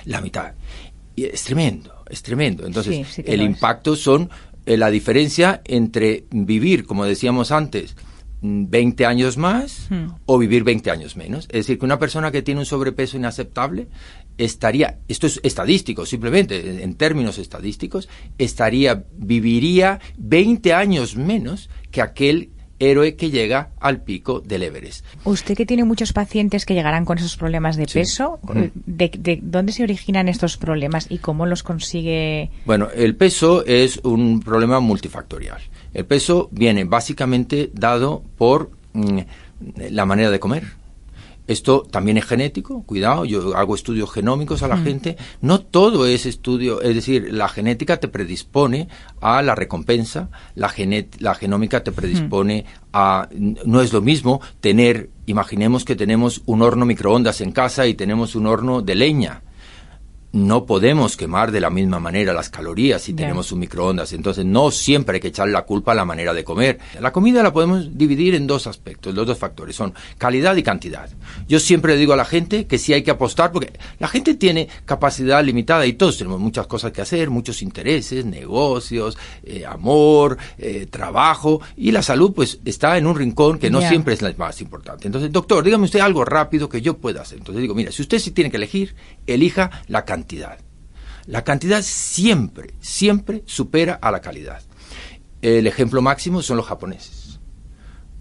La 0.05 0.21
mitad. 0.21 0.53
Y 1.17 1.25
es 1.25 1.43
tremendo, 1.43 2.05
es 2.09 2.23
tremendo. 2.23 2.65
Entonces, 2.65 3.19
el 3.19 3.43
impacto 3.43 3.97
son 3.97 4.31
eh, 4.67 4.77
la 4.77 4.91
diferencia 4.91 5.63
entre 5.65 6.25
vivir, 6.31 6.85
como 6.85 7.05
decíamos 7.05 7.53
antes, 7.53 7.97
20 8.43 9.07
años 9.07 9.39
más 9.39 9.87
hmm. 9.91 10.07
o 10.27 10.39
vivir 10.39 10.63
20 10.65 10.91
años 10.91 11.17
menos. 11.17 11.45
Es 11.47 11.61
decir, 11.67 11.79
que 11.79 11.85
una 11.85 11.99
persona 11.99 12.31
que 12.31 12.43
tiene 12.43 12.61
un 12.61 12.67
sobrepeso 12.67 13.17
inaceptable 13.17 13.89
estaría, 14.39 14.99
esto 15.09 15.27
es 15.27 15.41
estadístico, 15.43 16.05
simplemente 16.05 16.83
en 16.83 16.95
términos 16.97 17.39
estadísticos, 17.39 18.09
estaría, 18.39 19.05
viviría 19.17 20.01
20 20.19 20.75
años 20.75 21.17
menos 21.17 21.71
que 21.91 22.03
aquel 22.03 22.51
héroe 22.79 23.17
que 23.17 23.31
llega 23.31 23.71
al 23.81 24.03
pico 24.03 24.41
del 24.41 24.63
Everest. 24.63 25.05
Usted 25.25 25.57
que 25.57 25.67
tiene 25.67 25.85
muchos 25.85 26.13
pacientes 26.13 26.67
que 26.67 26.75
llegarán 26.75 27.05
con 27.05 27.19
esos 27.19 27.37
problemas 27.37 27.77
de 27.77 27.87
peso, 27.87 28.39
¿de, 28.87 29.41
dónde 29.43 29.73
se 29.73 29.83
originan 29.83 30.29
estos 30.29 30.57
problemas 30.57 31.07
y 31.09 31.19
cómo 31.19 31.47
los 31.47 31.63
consigue? 31.63 32.51
Bueno, 32.65 32.89
el 32.95 33.17
peso 33.17 33.65
es 33.65 33.99
un 34.05 34.41
problema 34.41 34.81
multifactorial. 34.81 35.61
El 35.95 36.05
peso 36.05 36.49
viene 36.53 36.85
básicamente 36.85 37.71
dado 37.73 38.23
por 38.37 38.71
mm, 38.93 39.19
la 39.91 40.05
manera 40.05 40.31
de 40.31 40.41
comer 40.41 40.65
esto 41.47 41.83
también 41.91 42.17
es 42.17 42.25
genético, 42.25 42.83
cuidado, 42.83 43.25
yo 43.25 43.57
hago 43.57 43.75
estudios 43.75 44.11
genómicos 44.11 44.63
a 44.63 44.69
la 44.69 44.77
mm. 44.77 44.85
gente. 44.85 45.17
No 45.41 45.61
todo 45.61 46.07
es 46.07 46.27
estudio, 46.27 46.83
es 46.83 46.95
decir, 46.95 47.33
la 47.33 47.49
genética 47.49 47.99
te 47.99 48.09
predispone 48.09 48.89
a 49.21 49.43
la 49.43 49.55
recompensa, 49.55 50.31
la, 50.55 50.73
la 51.19 51.35
genómica 51.35 51.85
te 51.85 51.93
predispone 51.93 52.65
mm. 52.65 52.89
a... 52.93 53.29
No 53.33 53.81
es 53.81 53.93
lo 53.93 54.03
mismo 54.03 54.41
tener, 54.61 55.11
imaginemos 55.27 55.85
que 55.85 55.97
tenemos 55.97 56.43
un 56.47 56.63
horno 56.63 56.85
microondas 56.85 57.41
en 57.41 57.53
casa 57.53 57.87
y 57.87 57.95
tenemos 57.95 58.35
un 58.35 58.47
horno 58.47 58.83
de 58.83 58.95
leña 58.95 59.43
no 60.37 60.67
podemos 60.67 61.17
quemar 61.17 61.51
de 61.51 61.61
la 61.61 61.71
misma 61.71 61.99
manera 61.99 62.33
las 62.33 62.51
calorías 62.51 63.03
si 63.03 63.15
tenemos 63.15 63.51
un 63.53 63.61
microondas. 63.61 64.13
Entonces, 64.13 64.45
no 64.45 64.71
siempre 64.71 65.17
hay 65.17 65.21
que 65.21 65.29
echarle 65.29 65.53
la 65.53 65.63
culpa 65.63 65.93
a 65.93 65.95
la 65.95 66.05
manera 66.05 66.33
de 66.33 66.45
comer. 66.45 66.79
La 67.01 67.13
comida 67.13 67.43
la 67.43 67.53
podemos 67.53 67.97
dividir 67.97 68.35
en 68.35 68.47
dos 68.47 68.67
aspectos, 68.67 69.15
los 69.15 69.27
dos 69.27 69.39
factores, 69.39 69.75
son 69.75 69.95
calidad 70.19 70.55
y 70.57 70.63
cantidad. 70.63 71.09
Yo 71.49 71.59
siempre 71.59 71.95
le 71.95 71.99
digo 71.99 72.13
a 72.13 72.17
la 72.17 72.25
gente 72.25 72.67
que 72.67 72.79
sí 72.79 72.93
hay 72.93 73.03
que 73.03 73.11
apostar, 73.11 73.51
porque 73.53 73.73
la 73.99 74.09
gente 74.09 74.35
tiene 74.35 74.69
capacidad 74.85 75.43
limitada 75.43 75.87
y 75.87 75.95
todos 75.95 76.19
tenemos 76.19 76.41
muchas 76.41 76.67
cosas 76.67 76.93
que 76.93 77.03
hacer, 77.03 77.31
muchos 77.31 77.63
intereses, 77.63 78.25
negocios, 78.25 79.17
eh, 79.43 79.65
amor, 79.67 80.37
eh, 80.59 80.87
trabajo, 80.91 81.61
y 81.77 81.93
la 81.93 82.03
salud 82.03 82.33
pues 82.35 82.61
está 82.65 82.99
en 82.99 83.07
un 83.07 83.17
rincón 83.17 83.59
que 83.59 83.71
no 83.71 83.81
siempre 83.81 84.15
es 84.15 84.23
la 84.23 84.33
más 84.37 84.61
importante. 84.61 85.07
Entonces, 85.07 85.33
doctor, 85.33 85.65
dígame 85.65 85.85
usted 85.85 86.01
algo 86.01 86.25
rápido 86.25 86.69
que 86.69 86.83
yo 86.83 86.99
pueda 86.99 87.23
hacer. 87.23 87.39
Entonces 87.39 87.63
digo, 87.63 87.75
mira, 87.75 87.91
si 87.93 88.03
usted 88.03 88.19
sí 88.19 88.33
tiene 88.33 88.51
que 88.51 88.57
elegir, 88.57 88.95
elija 89.27 89.71
la 89.89 90.05
cantidad. 90.05 90.26
La 91.27 91.45
cantidad 91.45 91.83
siempre, 91.83 92.75
siempre 92.81 93.43
supera 93.47 93.95
a 93.95 94.11
la 94.11 94.21
calidad. 94.21 94.63
El 95.43 95.67
ejemplo 95.67 96.03
máximo 96.03 96.43
son 96.43 96.57
los 96.57 96.67
japoneses. 96.67 97.41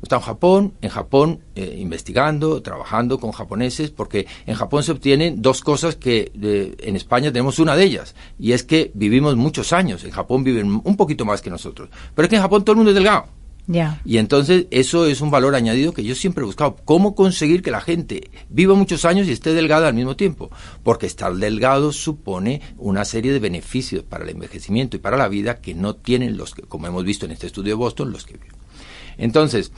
Está 0.01 0.17
en 0.17 0.21
Japón, 0.21 0.73
en 0.81 0.89
Japón 0.89 1.39
eh, 1.55 1.77
investigando, 1.79 2.61
trabajando 2.61 3.19
con 3.19 3.31
japoneses, 3.31 3.89
porque 3.89 4.27
en 4.45 4.53
Japón 4.53 4.83
se 4.83 4.91
obtienen 4.91 5.41
dos 5.41 5.61
cosas 5.61 5.95
que 5.95 6.31
en 6.79 6.95
España 6.95 7.31
tenemos 7.31 7.57
una 7.57 7.75
de 7.75 7.85
ellas, 7.85 8.13
y 8.37 8.51
es 8.51 8.63
que 8.63 8.91
vivimos 8.93 9.35
muchos 9.35 9.73
años. 9.73 10.03
En 10.03 10.11
Japón 10.11 10.43
viven 10.43 10.81
un 10.83 10.97
poquito 10.97 11.25
más 11.25 11.41
que 11.41 11.49
nosotros. 11.49 11.89
Pero 12.13 12.25
es 12.25 12.29
que 12.29 12.35
en 12.35 12.41
Japón 12.43 12.63
todo 12.63 12.73
el 12.73 12.77
mundo 12.77 12.91
es 12.91 12.95
delgado. 12.95 13.25
Y 14.05 14.17
entonces 14.17 14.67
eso 14.69 15.07
es 15.07 15.21
un 15.21 15.31
valor 15.31 15.55
añadido 15.55 15.93
que 15.93 16.03
yo 16.03 16.15
siempre 16.15 16.43
he 16.43 16.45
buscado. 16.45 16.75
¿Cómo 16.85 17.15
conseguir 17.15 17.61
que 17.63 17.71
la 17.71 17.81
gente 17.81 18.29
viva 18.49 18.75
muchos 18.75 19.05
años 19.05 19.27
y 19.27 19.31
esté 19.31 19.53
delgada 19.53 19.87
al 19.87 19.93
mismo 19.93 20.15
tiempo? 20.15 20.51
Porque 20.83 21.07
estar 21.07 21.33
delgado 21.33 21.91
supone 21.91 22.61
una 22.77 23.05
serie 23.05 23.33
de 23.33 23.39
beneficios 23.39 24.03
para 24.03 24.23
el 24.23 24.31
envejecimiento 24.31 24.97
y 24.97 24.99
para 24.99 25.17
la 25.17 25.27
vida 25.27 25.61
que 25.61 25.73
no 25.73 25.95
tienen 25.95 26.37
los 26.37 26.53
que, 26.53 26.61
como 26.63 26.87
hemos 26.87 27.03
visto 27.03 27.25
en 27.25 27.31
este 27.31 27.47
estudio 27.47 27.69
de 27.69 27.75
Boston, 27.75 28.11
los 28.11 28.25
que 28.25 28.33
viven. 28.33 28.55
Entonces, 29.17 29.71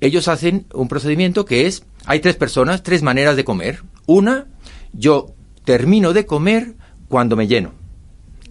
ellos 0.00 0.28
hacen 0.28 0.66
un 0.72 0.88
procedimiento 0.88 1.44
que 1.44 1.66
es, 1.66 1.84
hay 2.06 2.20
tres 2.20 2.36
personas, 2.36 2.82
tres 2.82 3.02
maneras 3.02 3.36
de 3.36 3.44
comer. 3.44 3.82
Una, 4.06 4.46
yo 4.92 5.34
termino 5.64 6.12
de 6.12 6.26
comer 6.26 6.74
cuando 7.08 7.36
me 7.36 7.46
lleno. 7.46 7.81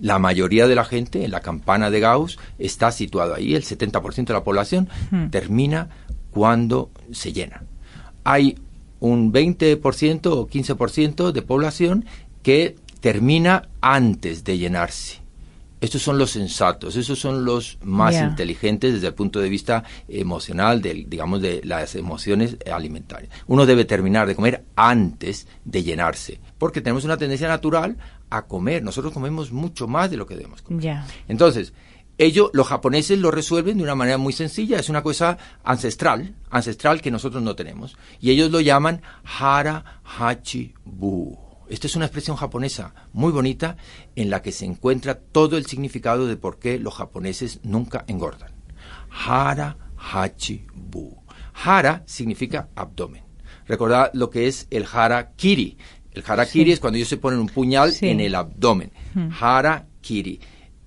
La 0.02 0.20
mayoría 0.20 0.68
de 0.68 0.76
la 0.76 0.84
gente 0.84 1.24
en 1.24 1.32
la 1.32 1.40
campana 1.42 1.90
de 1.92 2.00
Gauss 2.00 2.40
está 2.60 2.92
situado 2.92 3.36
ahí, 3.36 3.56
el 3.56 3.64
70% 3.64 4.26
de 4.26 4.34
la 4.34 4.44
población 4.44 4.90
Hmm. 5.12 5.30
termina 5.30 5.90
cuando 6.32 6.90
se 7.12 7.32
llena. 7.32 7.64
Hay 8.24 8.58
un 9.00 9.32
20% 9.32 10.34
o 10.34 10.48
15% 10.48 11.32
de 11.32 11.42
población 11.42 12.06
que 12.44 12.76
termina 13.00 13.70
antes 13.82 14.44
de 14.44 14.58
llenarse. 14.58 15.22
Estos 15.82 16.04
son 16.04 16.20
los 16.20 16.30
sensatos, 16.30 16.96
esos 16.96 17.18
son 17.18 17.44
los 17.44 17.80
más 17.84 18.14
inteligentes 18.16 18.94
desde 18.94 19.08
el 19.08 19.16
punto 19.16 19.40
de 19.40 19.50
vista 19.50 19.84
emocional, 20.08 20.80
del, 20.80 21.10
digamos, 21.10 21.42
de 21.42 21.62
las 21.64 21.96
emociones 21.96 22.58
alimentarias. 22.72 23.32
Uno 23.48 23.66
debe 23.66 23.84
terminar 23.86 24.28
de 24.28 24.36
comer 24.36 24.64
antes 24.76 25.48
de 25.66 25.82
llenarse, 25.82 26.40
porque 26.60 26.82
tenemos 26.82 27.04
una 27.04 27.18
tendencia 27.18 27.48
natural 27.48 27.98
a 28.32 28.48
comer. 28.48 28.82
Nosotros 28.82 29.14
comemos 29.14 29.52
mucho 29.52 29.88
más 29.88 30.10
de 30.10 30.18
lo 30.18 30.26
que 30.26 30.36
debemos 30.36 30.64
comer. 30.64 31.02
Entonces, 31.28 31.74
ellos, 32.18 32.50
los 32.54 32.68
japoneses 32.68 33.20
lo 33.20 33.32
resuelven 33.32 33.78
de 33.78 33.84
una 33.84 33.96
manera 33.96 34.18
muy 34.18 34.34
sencilla, 34.34 34.80
es 34.80 34.90
una 34.90 35.02
cosa 35.04 35.38
ancestral, 35.64 36.36
ancestral 36.50 37.02
que 37.02 37.12
nosotros 37.12 37.42
no 37.42 37.56
tenemos, 37.56 37.98
y 38.20 38.32
ellos 38.32 38.52
lo 38.52 38.62
llaman 38.62 39.02
hara 39.24 40.02
hachi 40.04 40.74
bu. 40.86 41.38
Esta 41.68 41.88
es 41.88 41.96
una 41.96 42.06
expresión 42.06 42.38
japonesa 42.38 42.94
muy 43.14 43.32
bonita 43.32 43.78
en 44.16 44.30
la 44.30 44.42
que 44.42 44.52
se 44.52 44.66
encuentra 44.66 45.16
todo 45.16 45.58
el 45.58 45.66
significado 45.66 46.28
de 46.28 46.36
por 46.36 46.60
qué 46.60 46.78
los 46.78 46.94
japoneses 46.94 47.60
nunca 47.64 48.04
engordan. 48.08 48.52
Hara 49.10 49.78
hachi 49.98 50.66
bu. 50.76 51.18
Hara 51.54 52.04
significa 52.06 52.70
abdomen. 52.76 53.24
Recordad 53.68 54.12
lo 54.14 54.30
que 54.30 54.48
es 54.48 54.68
el 54.70 54.86
hara 54.92 55.32
kiri. 55.32 55.78
El 56.14 56.24
hara 56.28 56.46
kiri 56.46 56.72
es 56.74 56.80
cuando 56.80 56.98
ellos 56.98 57.10
se 57.10 57.18
ponen 57.18 57.40
un 57.40 57.48
puñal 57.48 57.92
Sí. 57.94 58.08
en 58.10 58.20
el 58.20 58.36
abdomen. 58.36 58.92
Hara 59.40 59.88
kiri. 60.02 60.40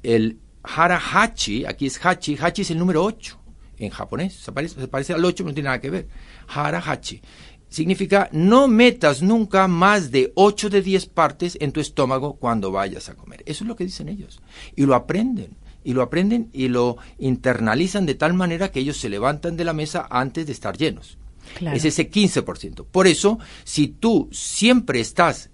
El 0.02 0.38
hara 0.62 0.98
hachi, 1.12 1.64
aquí 1.64 1.86
es 1.86 1.98
hachi, 2.04 2.36
hachi 2.40 2.62
es 2.62 2.70
el 2.70 2.78
número 2.78 3.02
8 3.04 3.38
en 3.78 3.90
japonés. 3.90 4.34
Se 4.34 4.52
parece, 4.52 4.80
se 4.80 4.88
parece 4.88 5.12
al 5.14 5.24
8, 5.24 5.36
pero 5.38 5.48
no 5.48 5.54
tiene 5.54 5.66
nada 5.68 5.80
que 5.80 5.90
ver. 5.90 6.08
Hara 6.48 6.78
hachi. 6.84 7.20
Significa 7.68 8.28
no 8.32 8.68
metas 8.68 9.22
nunca 9.22 9.66
más 9.66 10.10
de 10.10 10.30
8 10.36 10.70
de 10.70 10.80
10 10.82 11.06
partes 11.06 11.56
en 11.60 11.72
tu 11.72 11.80
estómago 11.80 12.34
cuando 12.34 12.70
vayas 12.70 13.08
a 13.08 13.14
comer. 13.14 13.42
Eso 13.46 13.64
es 13.64 13.68
lo 13.68 13.74
que 13.76 13.84
dicen 13.84 14.08
ellos. 14.08 14.40
Y 14.76 14.84
lo 14.86 14.94
aprenden. 14.94 15.56
Y 15.82 15.92
lo 15.92 16.02
aprenden 16.02 16.50
y 16.52 16.68
lo 16.68 16.96
internalizan 17.18 18.06
de 18.06 18.14
tal 18.14 18.32
manera 18.32 18.70
que 18.70 18.80
ellos 18.80 18.96
se 18.98 19.08
levantan 19.08 19.56
de 19.56 19.64
la 19.64 19.72
mesa 19.72 20.06
antes 20.08 20.46
de 20.46 20.52
estar 20.52 20.76
llenos. 20.76 21.18
Es 21.60 21.84
ese 21.84 22.10
15%. 22.10 22.86
Por 22.90 23.06
eso, 23.06 23.38
si 23.64 23.88
tú 23.88 24.28
siempre 24.32 25.00
estás, 25.00 25.50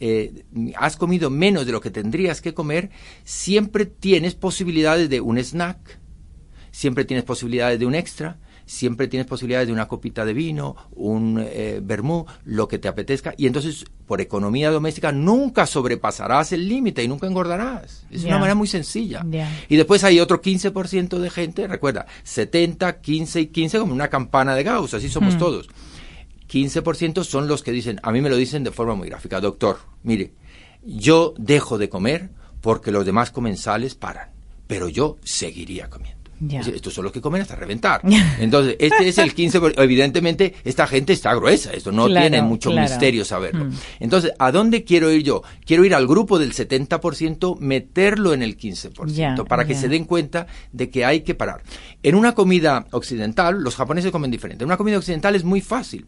eh, 0.00 0.44
has 0.76 0.96
comido 0.96 1.30
menos 1.30 1.66
de 1.66 1.72
lo 1.72 1.80
que 1.80 1.90
tendrías 1.90 2.40
que 2.40 2.54
comer, 2.54 2.90
siempre 3.24 3.86
tienes 3.86 4.34
posibilidades 4.34 5.08
de 5.08 5.20
un 5.20 5.38
snack, 5.38 5.98
siempre 6.70 7.04
tienes 7.04 7.24
posibilidades 7.24 7.78
de 7.78 7.86
un 7.86 7.94
extra, 7.94 8.38
siempre 8.66 9.08
tienes 9.08 9.26
posibilidades 9.26 9.66
de 9.68 9.72
una 9.72 9.88
copita 9.88 10.24
de 10.24 10.34
vino, 10.34 10.76
un 10.94 11.38
eh, 11.42 11.80
vermú, 11.82 12.26
lo 12.44 12.68
que 12.68 12.78
te 12.78 12.88
apetezca, 12.88 13.34
y 13.36 13.46
entonces 13.46 13.84
por 14.06 14.20
economía 14.20 14.70
doméstica 14.70 15.12
nunca 15.12 15.66
sobrepasarás 15.66 16.52
el 16.52 16.68
límite 16.68 17.02
y 17.02 17.08
nunca 17.08 17.26
engordarás. 17.26 18.04
Es 18.10 18.24
una 18.24 18.38
manera 18.38 18.54
muy 18.54 18.66
sencilla. 18.66 19.24
Y 19.68 19.76
después 19.76 20.04
hay 20.04 20.20
otro 20.20 20.40
15% 20.42 21.18
de 21.18 21.30
gente, 21.30 21.66
recuerda, 21.66 22.06
70, 22.24 23.00
15 23.00 23.40
y 23.40 23.46
15 23.46 23.78
como 23.78 23.92
una 23.92 24.08
campana 24.08 24.54
de 24.54 24.62
Gauss, 24.64 24.94
así 24.94 25.08
somos 25.08 25.34
Mm. 25.36 25.38
todos. 25.38 25.68
15% 26.48 27.24
son 27.24 27.48
los 27.48 27.62
que 27.62 27.72
dicen, 27.72 27.98
a 28.02 28.12
mí 28.12 28.20
me 28.20 28.28
lo 28.28 28.36
dicen 28.36 28.64
de 28.64 28.70
forma 28.70 28.94
muy 28.94 29.08
gráfica, 29.08 29.40
doctor, 29.40 29.78
mire, 30.02 30.32
yo 30.84 31.32
dejo 31.38 31.78
de 31.78 31.88
comer 31.88 32.30
porque 32.60 32.90
los 32.90 33.06
demás 33.06 33.30
comensales 33.30 33.94
paran, 33.94 34.28
pero 34.66 34.88
yo 34.88 35.16
seguiría 35.24 35.88
comiendo. 35.88 36.21
Ya. 36.44 36.60
Estos 36.60 36.92
son 36.92 37.04
los 37.04 37.12
que 37.12 37.20
comen 37.20 37.40
hasta 37.42 37.54
reventar. 37.54 38.00
Entonces, 38.40 38.74
este 38.80 39.06
es 39.08 39.18
el 39.18 39.32
15%. 39.34 39.60
por- 39.60 39.80
Evidentemente, 39.80 40.54
esta 40.64 40.86
gente 40.88 41.12
está 41.12 41.32
gruesa. 41.34 41.72
Esto 41.72 41.92
no 41.92 42.06
Claro, 42.06 42.28
tiene 42.28 42.42
mucho 42.42 42.70
claro. 42.70 42.88
misterio 42.88 43.24
saberlo. 43.24 43.66
Mm. 43.66 43.72
Entonces, 44.00 44.32
¿a 44.38 44.50
dónde 44.50 44.82
quiero 44.82 45.12
ir 45.12 45.22
yo? 45.22 45.42
Quiero 45.64 45.84
ir 45.84 45.94
al 45.94 46.06
grupo 46.08 46.38
del 46.40 46.52
70%, 46.52 47.58
meterlo 47.60 48.32
en 48.34 48.42
el 48.42 48.56
15%, 48.56 49.06
Ya, 49.06 49.36
para 49.48 49.64
que 49.66 49.74
se 49.76 49.88
den 49.88 50.04
cuenta 50.04 50.46
de 50.72 50.90
que 50.90 51.04
hay 51.04 51.20
que 51.20 51.34
parar. 51.34 51.62
En 52.02 52.14
una 52.16 52.34
comida 52.34 52.86
occidental, 52.90 53.62
los 53.62 53.76
japoneses 53.76 54.10
comen 54.10 54.30
diferente. 54.32 54.64
En 54.64 54.68
una 54.68 54.76
comida 54.76 54.98
occidental 54.98 55.34
es 55.36 55.44
muy 55.44 55.60
fácil. 55.60 56.06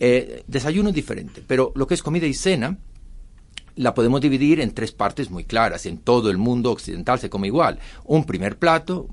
Eh, 0.00 0.44
desayuno 0.46 0.90
es 0.90 0.94
diferente, 0.94 1.42
pero 1.44 1.72
lo 1.74 1.86
que 1.88 1.94
es 1.94 2.02
comida 2.04 2.26
y 2.26 2.34
cena, 2.34 2.78
la 3.74 3.94
podemos 3.94 4.20
dividir 4.20 4.60
en 4.60 4.72
tres 4.72 4.92
partes 4.92 5.30
muy 5.30 5.44
claras. 5.44 5.86
En 5.86 5.98
todo 5.98 6.30
el 6.30 6.36
mundo 6.38 6.70
occidental 6.72 7.18
se 7.18 7.30
come 7.30 7.46
igual. 7.48 7.78
Un 8.04 8.24
primer 8.24 8.56
plato, 8.58 9.08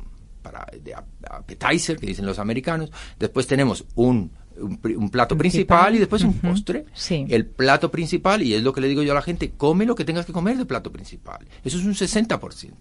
para 0.45 0.65
de 0.81 0.93
ap- 0.93 1.07
appetizer, 1.29 1.97
que 1.97 2.05
dicen 2.07 2.25
los 2.25 2.37
americanos. 2.39 2.91
Después 3.19 3.47
tenemos 3.47 3.83
un, 3.95 4.31
un 4.57 5.09
plato 5.09 5.35
Principal. 5.37 5.77
principal, 5.79 5.95
y 5.95 5.99
después 5.99 6.23
un 6.23 6.33
postre. 6.35 6.85
Sí. 6.93 7.25
El 7.29 7.45
plato 7.47 7.89
principal, 7.91 8.41
y 8.43 8.53
es 8.53 8.63
lo 8.63 8.71
que 8.73 8.81
le 8.81 8.87
digo 8.87 9.01
yo 9.03 9.11
a 9.11 9.15
la 9.15 9.21
gente, 9.21 9.51
come 9.57 9.85
lo 9.85 9.95
que 9.95 10.05
tengas 10.05 10.25
que 10.25 10.33
comer 10.33 10.57
de 10.57 10.65
plato 10.65 10.91
principal. 10.91 11.39
Eso 11.63 11.77
es 11.77 11.83
un 11.85 11.93
60%. 11.95 12.71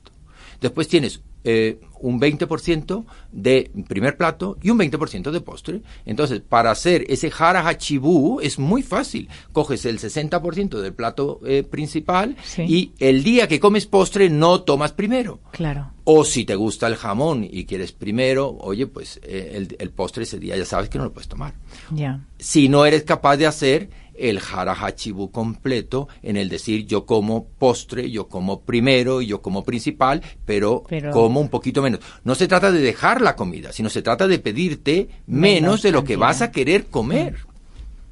Después 0.64 0.88
tienes 0.88 1.20
eh, 1.44 1.78
un 2.00 2.18
20% 2.18 3.04
de 3.32 3.70
primer 3.86 4.16
plato 4.16 4.56
y 4.62 4.70
un 4.70 4.78
20% 4.78 5.30
de 5.30 5.40
postre. 5.42 5.82
Entonces, 6.06 6.40
para 6.40 6.70
hacer 6.70 7.04
ese 7.08 7.30
hara 7.38 7.68
hachibu 7.68 8.40
es 8.40 8.58
muy 8.58 8.82
fácil. 8.82 9.28
Coges 9.52 9.84
el 9.84 9.98
60% 9.98 10.80
del 10.80 10.94
plato 10.94 11.40
eh, 11.44 11.62
principal 11.62 12.36
Sí. 12.42 12.62
y 12.62 12.92
el 12.98 13.22
día 13.22 13.46
que 13.46 13.60
comes 13.60 13.84
postre 13.84 14.30
no 14.30 14.62
tomas 14.62 14.92
primero. 14.92 15.40
Claro. 15.50 15.90
O 16.04 16.24
si 16.24 16.46
te 16.46 16.54
gusta 16.54 16.86
el 16.86 16.96
jamón 16.96 17.46
y 17.50 17.66
quieres 17.66 17.92
primero, 17.92 18.56
oye, 18.60 18.86
pues 18.86 19.20
eh, 19.22 19.52
el, 19.54 19.76
el 19.78 19.90
postre 19.90 20.22
ese 20.24 20.38
día 20.38 20.56
ya 20.56 20.64
sabes 20.64 20.88
que 20.88 20.96
no 20.96 21.04
lo 21.04 21.12
puedes 21.12 21.28
tomar 21.28 21.52
Ya. 21.92 22.24
si 22.38 22.70
no 22.70 22.86
eres 22.86 23.02
capaz 23.04 23.36
de 23.36 23.46
hacer 23.46 23.90
el 24.16 24.38
harahachibu 24.38 25.30
completo 25.30 26.08
en 26.22 26.36
el 26.36 26.48
decir 26.48 26.86
yo 26.86 27.04
como 27.06 27.46
postre, 27.46 28.10
yo 28.10 28.28
como 28.28 28.60
primero 28.62 29.20
y 29.22 29.26
yo 29.26 29.42
como 29.42 29.64
principal, 29.64 30.22
pero, 30.44 30.84
Pero- 30.88 31.10
como 31.10 31.40
un 31.40 31.48
poquito 31.48 31.82
menos. 31.82 32.00
No 32.24 32.34
se 32.34 32.46
trata 32.48 32.70
de 32.72 32.80
dejar 32.80 33.20
la 33.20 33.36
comida, 33.36 33.72
sino 33.72 33.88
se 33.90 34.02
trata 34.02 34.26
de 34.28 34.38
pedirte 34.38 35.08
menos, 35.26 35.62
Menos 35.62 35.82
de 35.82 35.92
lo 35.92 36.04
que 36.04 36.16
vas 36.16 36.42
a 36.42 36.50
querer 36.50 36.86
comer. 36.86 37.36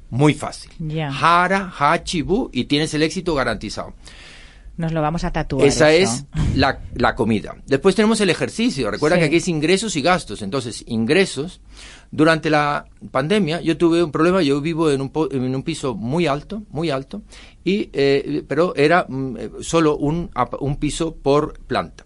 Muy 0.09 0.33
fácil. 0.35 0.69
Ya. 0.79 1.09
Hara, 1.09 1.73
hachibu 1.77 2.49
y 2.53 2.65
tienes 2.65 2.93
el 2.93 3.01
éxito 3.03 3.33
garantizado. 3.33 3.93
Nos 4.77 4.91
lo 4.91 5.01
vamos 5.01 5.23
a 5.23 5.31
tatuar. 5.31 5.67
Esa 5.67 5.91
eso. 5.93 6.25
es 6.35 6.57
la, 6.57 6.79
la 6.95 7.13
comida. 7.15 7.55
Después 7.67 7.93
tenemos 7.95 8.19
el 8.21 8.29
ejercicio. 8.31 8.89
Recuerda 8.89 9.17
Sí. 9.17 9.19
que 9.21 9.25
aquí 9.27 9.35
es 9.37 9.47
ingresos 9.47 9.95
y 9.95 10.01
gastos. 10.01 10.41
Entonces, 10.41 10.83
ingresos. 10.87 11.61
Durante 12.13 12.51
la 12.51 12.85
pandemia 13.09 13.59
yo 13.61 13.75
tuve 13.75 14.03
un 14.03 14.11
problema. 14.11 14.43
Yo 14.43 14.61
vivo 14.61 14.91
en 14.91 15.01
un, 15.01 15.11
en 15.31 15.55
un 15.55 15.63
piso 15.63 15.95
muy 15.95 16.27
alto, 16.27 16.61
muy 16.69 16.91
alto, 16.91 17.23
y, 17.63 17.89
eh, 17.91 18.43
pero 18.47 18.75
era 18.75 19.07
mm, 19.09 19.37
eh, 19.37 19.49
solo 19.61 19.97
un, 19.97 20.29
piso 20.79 21.15
por 21.15 21.57
planta 21.65 22.05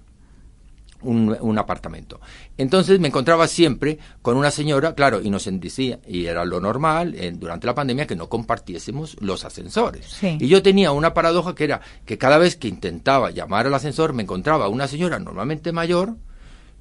un, 1.02 1.36
un 1.42 1.58
apartamento. 1.58 2.22
Entonces 2.58 3.02
me 3.02 3.10
encontraba 3.10 3.50
siempre 3.50 4.00
con 4.22 4.38
una 4.38 4.50
señora, 4.50 4.96
claro, 4.96 5.22
y 5.22 5.30
nos 5.30 5.44
decía, 5.60 6.00
y 6.08 6.28
era 6.28 6.46
lo 6.46 6.62
normal 6.62 7.14
eh, 7.14 7.34
durante 7.36 7.68
la 7.68 7.76
pandemia, 7.76 8.08
que 8.08 8.16
no 8.16 8.30
compartiésemos 8.30 9.18
los 9.20 9.44
ascensores. 9.44 10.06
Sí. 10.06 10.38
Y 10.40 10.48
yo 10.48 10.64
tenía 10.64 10.94
una 10.94 11.14
paradoja 11.14 11.54
que 11.54 11.66
era 11.66 11.82
que 12.06 12.18
cada 12.18 12.38
vez 12.38 12.56
que 12.56 12.70
intentaba 12.70 13.32
llamar 13.32 13.68
al 13.68 13.74
ascensor 13.74 14.14
me 14.14 14.24
encontraba 14.24 14.70
una 14.70 14.88
señora 14.88 15.20
normalmente 15.20 15.74
mayor 15.74 16.16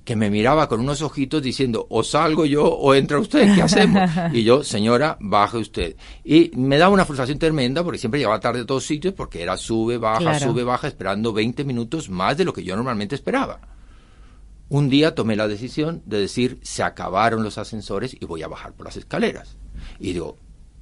que 0.06 0.14
me 0.16 0.30
miraba 0.30 0.68
con 0.68 0.78
unos 0.80 1.02
ojitos 1.02 1.42
diciendo 1.42 1.84
o 1.90 2.04
salgo 2.04 2.46
yo 2.46 2.64
o 2.64 2.94
entra 2.94 3.18
usted, 3.18 3.52
¿qué 3.56 3.60
hacemos? 3.62 4.08
Y 4.32 4.44
yo, 4.44 4.62
señora, 4.62 5.18
baje 5.20 5.58
usted. 5.58 5.96
Y 6.24 6.52
me 6.54 6.78
daba 6.78 6.94
una 6.94 7.04
frustración 7.04 7.40
tremenda 7.40 7.82
porque 7.82 7.98
siempre 7.98 8.20
llegaba 8.20 8.38
tarde 8.38 8.60
a 8.60 8.66
todos 8.66 8.86
sitios 8.86 9.12
porque 9.14 9.42
era 9.42 9.56
sube, 9.56 9.98
baja, 9.98 10.20
Claro. 10.20 10.46
sube, 10.46 10.62
baja, 10.62 10.86
esperando 10.86 11.32
20 11.32 11.64
minutos 11.64 12.08
más 12.08 12.36
de 12.36 12.44
lo 12.44 12.52
que 12.52 12.62
yo 12.62 12.76
normalmente 12.76 13.16
esperaba. 13.16 13.60
Un 14.68 14.88
día 14.88 15.14
tomé 15.14 15.34
la 15.34 15.48
decisión 15.48 16.02
de 16.06 16.20
decir, 16.20 16.60
se 16.62 16.84
acabaron 16.84 17.42
los 17.42 17.58
ascensores 17.58 18.16
y 18.18 18.24
voy 18.26 18.42
a 18.44 18.48
bajar 18.48 18.74
por 18.74 18.86
las 18.86 18.96
escaleras. 18.96 19.56
Y 19.98 20.12
digo, 20.12 20.38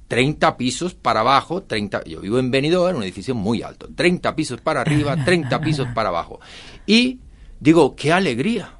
30 0.07 0.55
pisos 0.55 0.93
para 0.93 1.21
abajo, 1.21 1.63
30, 1.63 2.03
yo 2.03 2.21
vivo 2.21 2.37
en 2.37 2.51
Benidorm, 2.51 2.91
en 2.91 2.95
un 2.97 3.03
edificio 3.03 3.33
muy 3.33 3.63
alto, 3.63 3.87
30 3.95 4.35
pisos 4.35 4.61
para 4.61 4.81
arriba, 4.81 5.17
30 5.25 5.59
pisos 5.61 5.87
para 5.95 6.09
abajo. 6.09 6.39
Y 6.85 7.21
digo, 7.59 7.95
qué 7.95 8.13
alegría, 8.13 8.74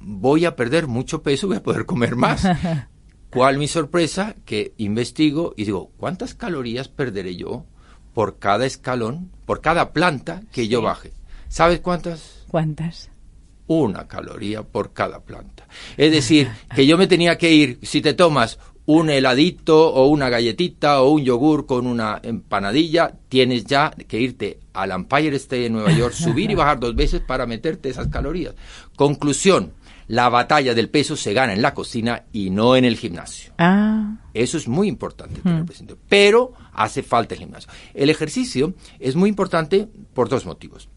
voy 0.00 0.44
a 0.44 0.56
perder 0.56 0.86
mucho 0.86 1.22
peso, 1.22 1.46
voy 1.46 1.56
a 1.56 1.62
poder 1.62 1.86
comer 1.86 2.16
más. 2.16 2.46
¿Cuál 3.30 3.58
mi 3.58 3.68
sorpresa? 3.68 4.34
Que 4.44 4.74
investigo 4.78 5.54
y 5.56 5.64
digo, 5.64 5.92
¿cuántas 5.96 6.34
calorías 6.34 6.88
perderé 6.88 7.36
yo 7.36 7.64
por 8.12 8.38
cada 8.38 8.66
escalón, 8.66 9.30
por 9.46 9.60
cada 9.60 9.92
planta 9.92 10.42
que 10.52 10.66
yo 10.66 10.82
baje? 10.82 11.12
¿Sabes 11.48 11.80
cuántas? 11.80 12.44
¿Cuántas? 12.48 13.10
una 13.70 14.08
caloría 14.08 14.64
por 14.64 14.92
cada 14.92 15.20
planta. 15.20 15.68
Es 15.96 16.10
decir, 16.10 16.48
que 16.74 16.86
yo 16.86 16.98
me 16.98 17.06
tenía 17.06 17.38
que 17.38 17.52
ir, 17.52 17.78
si 17.82 18.00
te 18.00 18.14
tomas 18.14 18.58
un 18.86 19.10
heladito 19.10 19.92
o 19.94 20.08
una 20.08 20.28
galletita 20.28 21.00
o 21.02 21.10
un 21.10 21.24
yogur 21.24 21.66
con 21.66 21.86
una 21.86 22.18
empanadilla, 22.24 23.12
tienes 23.28 23.64
ya 23.64 23.92
que 24.08 24.18
irte 24.18 24.58
al 24.72 24.90
Empire 24.90 25.36
State 25.36 25.62
de 25.62 25.70
Nueva 25.70 25.92
York, 25.92 26.12
subir 26.12 26.50
y 26.50 26.54
bajar 26.56 26.80
dos 26.80 26.96
veces 26.96 27.20
para 27.20 27.46
meterte 27.46 27.90
esas 27.90 28.08
calorías. 28.08 28.56
Conclusión, 28.96 29.72
la 30.10 30.28
batalla 30.28 30.74
del 30.74 30.88
peso 30.90 31.14
se 31.16 31.32
gana 31.32 31.52
en 31.52 31.62
la 31.62 31.72
cocina 31.72 32.24
y 32.32 32.50
no 32.50 32.74
en 32.74 32.84
el 32.84 32.96
gimnasio. 32.96 33.52
Ah, 33.58 34.16
Eso 34.34 34.56
es 34.58 34.66
muy 34.66 34.88
importante 34.88 35.40
tener 35.40 35.64
presente. 35.64 35.94
Pero 36.08 36.52
hace 36.72 37.04
falta 37.04 37.34
el 37.34 37.40
gimnasio. 37.40 37.70
El 37.94 38.10
ejercicio 38.10 38.74
es 38.98 39.14
muy 39.14 39.28
importante 39.28 39.88
por 40.12 40.28
dos 40.28 40.46
motivos. 40.46 40.88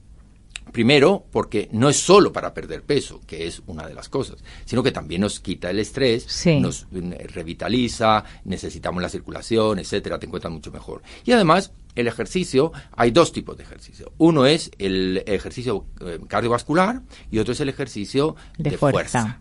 Primero, 0.72 1.27
porque 1.32 1.70
no 1.72 1.89
es 1.89 1.98
solo 1.98 2.34
para 2.34 2.53
perder 2.55 2.82
peso, 2.82 3.22
que 3.27 3.46
es 3.46 3.62
una 3.67 3.86
de 3.86 3.93
las 3.93 4.10
cosas, 4.10 4.38
sino 4.65 4.82
que 4.82 4.91
también 4.91 5.22
nos 5.22 5.39
quita 5.39 5.70
el 5.70 5.77
estrés, 5.77 6.24
Sí. 6.27 6.60
nos 6.60 6.88
eh, 6.96 7.27
revitaliza, 7.32 8.24
necesitamos 8.46 9.03
la 9.03 9.10
circulación, 9.10 9.77
etcétera, 9.77 10.17
te 10.17 10.25
encuentras 10.25 10.51
mucho 10.51 10.72
mejor. 10.72 11.03
Y 11.25 11.32
además, 11.34 11.72
el 11.96 12.08
ejercicio, 12.08 12.72
hay 12.96 13.12
dos 13.12 13.32
tipos 13.32 13.58
de 13.58 13.64
ejercicio. 13.64 14.12
Uno 14.18 14.46
es 14.46 14.72
el 14.78 15.24
ejercicio 15.26 15.86
eh, 16.02 16.20
cardiovascular 16.28 17.02
y 17.32 17.40
otro 17.40 17.54
es 17.54 17.60
el 17.60 17.70
ejercicio 17.70 18.36
De 18.58 18.72
de, 18.72 18.78
fuerza. 18.78 19.22
fuerza. 19.22 19.40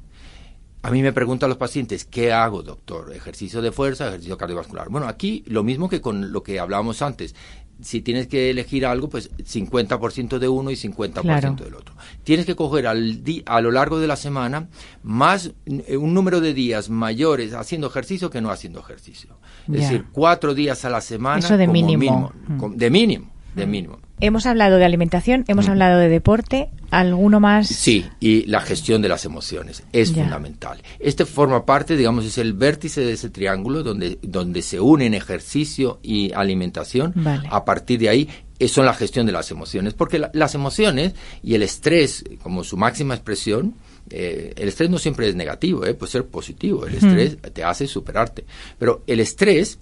A 0.84 0.90
mí 0.90 1.00
me 1.00 1.12
preguntan 1.12 1.48
los 1.48 1.58
pacientes, 1.58 2.04
¿qué 2.04 2.32
hago, 2.32 2.64
doctor? 2.64 3.12
¿Ejercicio 3.14 3.62
de 3.62 3.70
fuerza, 3.70 4.08
ejercicio 4.08 4.36
cardiovascular? 4.36 4.88
Bueno, 4.88 5.06
aquí 5.06 5.44
lo 5.46 5.62
mismo 5.62 5.88
que 5.88 6.00
con 6.00 6.32
lo 6.32 6.42
que 6.42 6.58
hablábamos 6.58 7.02
antes. 7.02 7.36
Si 7.82 8.00
tienes 8.00 8.26
que 8.28 8.48
elegir 8.50 8.86
algo, 8.86 9.08
pues 9.08 9.30
50% 9.38 10.38
de 10.38 10.48
uno 10.48 10.70
y 10.70 10.76
50% 10.76 11.20
Claro. 11.22 11.52
del 11.54 11.74
otro. 11.74 11.94
Tienes 12.24 12.46
que 12.46 12.54
coger 12.56 12.86
al 12.86 13.22
di- 13.24 13.42
a 13.46 13.60
lo 13.60 13.70
largo 13.70 13.98
de 13.98 14.06
la 14.06 14.16
semana 14.16 14.68
más 15.02 15.52
eh, 15.66 15.96
un 15.96 16.14
número 16.14 16.40
de 16.40 16.54
días 16.54 16.88
mayores 16.90 17.52
haciendo 17.54 17.88
ejercicio 17.88 18.30
que 18.30 18.40
no 18.40 18.50
haciendo 18.50 18.80
ejercicio. 18.80 19.36
Es 19.68 19.80
decir, 19.80 20.04
cuatro 20.12 20.54
días 20.54 20.84
a 20.84 20.90
la 20.90 21.00
semana. 21.00 21.38
Eso 21.38 21.56
de 21.56 21.66
como 21.66 21.72
mínimo. 21.74 22.32
Mm. 22.48 22.74
de 22.76 22.90
mínimo, 22.90 23.30
de 23.54 23.66
mínimo. 23.66 23.98
Hemos 24.22 24.46
hablado 24.46 24.78
de 24.78 24.84
alimentación, 24.86 25.44
hemos 25.48 25.68
hablado 25.68 25.98
de 25.98 26.08
deporte. 26.08 26.70
¿Alguno 26.90 27.40
más? 27.40 27.68
Sí, 27.68 28.06
y 28.20 28.44
la 28.46 28.60
gestión 28.60 29.02
de 29.02 29.08
las 29.08 29.24
emociones 29.24 29.82
es 29.92 30.12
Ya. 30.14 30.22
fundamental. 30.22 30.80
Este 30.98 31.24
forma 31.26 31.66
parte, 31.66 31.96
digamos, 31.96 32.24
es 32.24 32.38
el 32.38 32.52
vértice 32.52 33.00
de 33.00 33.12
ese 33.12 33.30
triángulo 33.30 33.82
donde, 33.82 34.18
donde 34.22 34.62
se 34.62 34.78
unen 34.80 35.12
ejercicio 35.14 35.98
y 36.02 36.32
alimentación. 36.32 37.12
Vale. 37.16 37.48
A 37.50 37.64
partir 37.64 37.98
de 38.00 38.08
ahí 38.10 38.28
eh, 38.58 38.68
son 38.68 38.86
la 38.86 38.94
gestión 38.94 39.26
de 39.26 39.32
las 39.32 39.50
emociones, 39.50 39.94
porque 39.94 40.18
la- 40.18 40.30
las 40.34 40.54
emociones 40.54 41.14
y 41.42 41.54
el 41.54 41.62
estrés, 41.62 42.22
como 42.42 42.62
su 42.62 42.76
máxima 42.76 43.14
expresión, 43.14 43.74
eh, 44.10 44.52
el 44.56 44.68
estrés 44.68 44.90
no 44.90 44.98
siempre 44.98 45.28
es 45.28 45.34
negativo, 45.34 45.84
eh, 45.86 45.94
puede 45.94 46.12
ser 46.12 46.26
positivo. 46.26 46.86
El 46.86 46.94
estrés 46.94 47.38
te 47.52 47.64
hace 47.64 47.86
superarte, 47.86 48.44
pero 48.78 49.02
el 49.06 49.18
estrés 49.20 49.78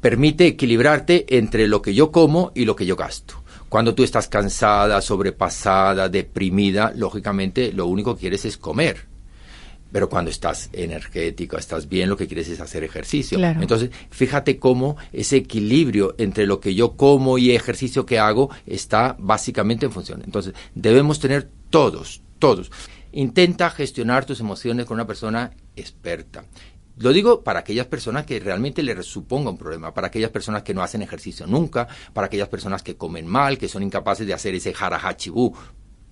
permite 0.00 0.46
equilibrarte 0.48 1.36
entre 1.38 1.66
lo 1.68 1.80
que 1.80 1.94
yo 1.94 2.10
como 2.12 2.52
y 2.54 2.64
lo 2.64 2.76
que 2.76 2.86
yo 2.86 2.96
gasto. 2.96 3.41
Cuando 3.72 3.94
tú 3.94 4.02
estás 4.02 4.28
cansada, 4.28 5.00
sobrepasada, 5.00 6.10
deprimida, 6.10 6.92
lógicamente 6.94 7.72
lo 7.72 7.86
único 7.86 8.14
que 8.14 8.20
quieres 8.20 8.44
es 8.44 8.58
comer. 8.58 9.06
Pero 9.90 10.10
cuando 10.10 10.30
estás 10.30 10.68
energética, 10.74 11.56
estás 11.56 11.88
bien, 11.88 12.10
lo 12.10 12.18
que 12.18 12.26
quieres 12.26 12.50
es 12.50 12.60
hacer 12.60 12.84
ejercicio. 12.84 13.38
Claro. 13.38 13.62
Entonces, 13.62 13.88
fíjate 14.10 14.58
cómo 14.58 14.98
ese 15.10 15.38
equilibrio 15.38 16.14
entre 16.18 16.44
lo 16.44 16.60
que 16.60 16.74
yo 16.74 16.98
como 16.98 17.38
y 17.38 17.52
ejercicio 17.52 18.04
que 18.04 18.18
hago 18.18 18.50
está 18.66 19.16
básicamente 19.18 19.86
en 19.86 19.92
función. 19.92 20.20
Entonces, 20.22 20.52
debemos 20.74 21.18
tener 21.18 21.48
todos, 21.70 22.20
todos. 22.38 22.70
Intenta 23.12 23.70
gestionar 23.70 24.26
tus 24.26 24.40
emociones 24.40 24.84
con 24.84 24.96
una 24.96 25.06
persona 25.06 25.50
experta. 25.76 26.44
Lo 27.02 27.12
digo 27.12 27.42
para 27.42 27.58
aquellas 27.58 27.86
personas 27.86 28.24
que 28.26 28.38
realmente 28.38 28.80
les 28.80 29.04
suponga 29.04 29.50
un 29.50 29.58
problema, 29.58 29.92
para 29.92 30.06
aquellas 30.06 30.30
personas 30.30 30.62
que 30.62 30.72
no 30.72 30.84
hacen 30.84 31.02
ejercicio 31.02 31.48
nunca, 31.48 31.88
para 32.12 32.28
aquellas 32.28 32.48
personas 32.48 32.84
que 32.84 32.94
comen 32.94 33.26
mal, 33.26 33.58
que 33.58 33.68
son 33.68 33.82
incapaces 33.82 34.24
de 34.24 34.34
hacer 34.34 34.54
ese 34.54 34.72
jarajachibú. 34.72 35.52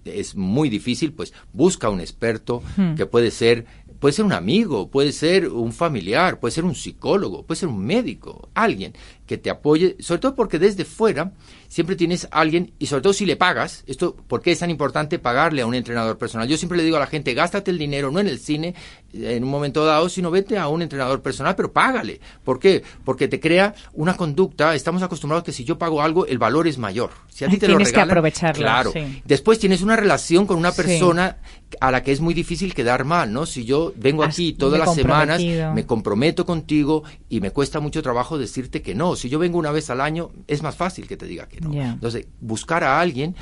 Es 0.04 0.34
muy 0.34 0.68
difícil, 0.68 1.12
pues 1.12 1.32
busca 1.52 1.90
un 1.90 2.00
experto 2.00 2.60
que 2.96 3.06
puede 3.06 3.30
ser, 3.30 3.66
puede 4.00 4.14
ser 4.14 4.24
un 4.24 4.32
amigo, 4.32 4.90
puede 4.90 5.12
ser 5.12 5.48
un 5.48 5.72
familiar, 5.72 6.40
puede 6.40 6.50
ser 6.50 6.64
un 6.64 6.74
psicólogo, 6.74 7.46
puede 7.46 7.60
ser 7.60 7.68
un 7.68 7.84
médico, 7.84 8.48
alguien 8.54 8.92
que 9.30 9.38
te 9.38 9.48
apoye, 9.48 9.94
sobre 10.00 10.18
todo 10.18 10.34
porque 10.34 10.58
desde 10.58 10.84
fuera 10.84 11.30
siempre 11.68 11.94
tienes 11.94 12.26
alguien, 12.32 12.72
y 12.80 12.86
sobre 12.86 13.02
todo 13.02 13.12
si 13.12 13.24
le 13.26 13.36
pagas, 13.36 13.84
esto, 13.86 14.16
¿por 14.26 14.42
qué 14.42 14.50
es 14.50 14.58
tan 14.58 14.70
importante 14.70 15.20
pagarle 15.20 15.62
a 15.62 15.66
un 15.66 15.76
entrenador 15.76 16.18
personal? 16.18 16.48
Yo 16.48 16.56
siempre 16.56 16.76
le 16.76 16.82
digo 16.82 16.96
a 16.96 17.00
la 17.00 17.06
gente, 17.06 17.32
gástate 17.32 17.70
el 17.70 17.78
dinero, 17.78 18.10
no 18.10 18.18
en 18.18 18.26
el 18.26 18.40
cine, 18.40 18.74
eh, 19.12 19.36
en 19.36 19.44
un 19.44 19.50
momento 19.50 19.84
dado, 19.84 20.08
sino 20.08 20.32
vete 20.32 20.58
a 20.58 20.66
un 20.66 20.82
entrenador 20.82 21.22
personal, 21.22 21.54
pero 21.54 21.70
págale. 21.72 22.20
¿Por 22.42 22.58
qué? 22.58 22.82
Porque 23.04 23.28
te 23.28 23.38
crea 23.38 23.72
una 23.92 24.16
conducta, 24.16 24.74
estamos 24.74 25.00
acostumbrados 25.04 25.44
que 25.44 25.52
si 25.52 25.62
yo 25.64 25.78
pago 25.78 26.02
algo, 26.02 26.26
el 26.26 26.38
valor 26.38 26.66
es 26.66 26.76
mayor. 26.76 27.10
Si 27.28 27.44
a 27.44 27.48
ti 27.48 27.56
te 27.56 27.68
lo 27.68 27.74
Tienes 27.74 27.90
que 27.90 27.92
regalan, 27.98 28.10
aprovecharlo, 28.10 28.62
Claro. 28.64 28.90
sí. 28.92 29.22
Después 29.24 29.60
tienes 29.60 29.82
una 29.82 29.94
relación 29.94 30.44
con 30.44 30.56
una 30.58 30.72
Sí. 30.72 30.82
persona 30.82 31.36
a 31.80 31.92
la 31.92 32.02
que 32.02 32.10
es 32.10 32.20
muy 32.20 32.34
difícil 32.34 32.74
quedar 32.74 33.04
mal, 33.04 33.32
¿no? 33.32 33.46
Si 33.46 33.64
yo 33.64 33.92
vengo 33.94 34.24
Has- 34.24 34.34
aquí 34.34 34.54
todas 34.54 34.80
las 34.80 34.92
semanas, 34.92 35.40
me 35.72 35.86
comprometo 35.86 36.44
contigo 36.44 37.04
y 37.28 37.40
me 37.40 37.52
cuesta 37.52 37.78
mucho 37.78 38.02
trabajo 38.02 38.36
decirte 38.38 38.82
que 38.82 38.96
no. 38.96 39.14
Si 39.20 39.28
yo 39.28 39.38
vengo 39.38 39.58
una 39.58 39.70
vez 39.70 39.90
al 39.90 40.00
año, 40.00 40.30
es 40.46 40.62
más 40.62 40.74
fácil 40.74 41.06
que 41.06 41.18
te 41.18 41.26
diga 41.26 41.46
que 41.46 41.60
no. 41.60 41.70
Entonces, 41.74 42.26
buscar 42.40 42.82
a 42.84 42.98
alguien, 42.98 43.36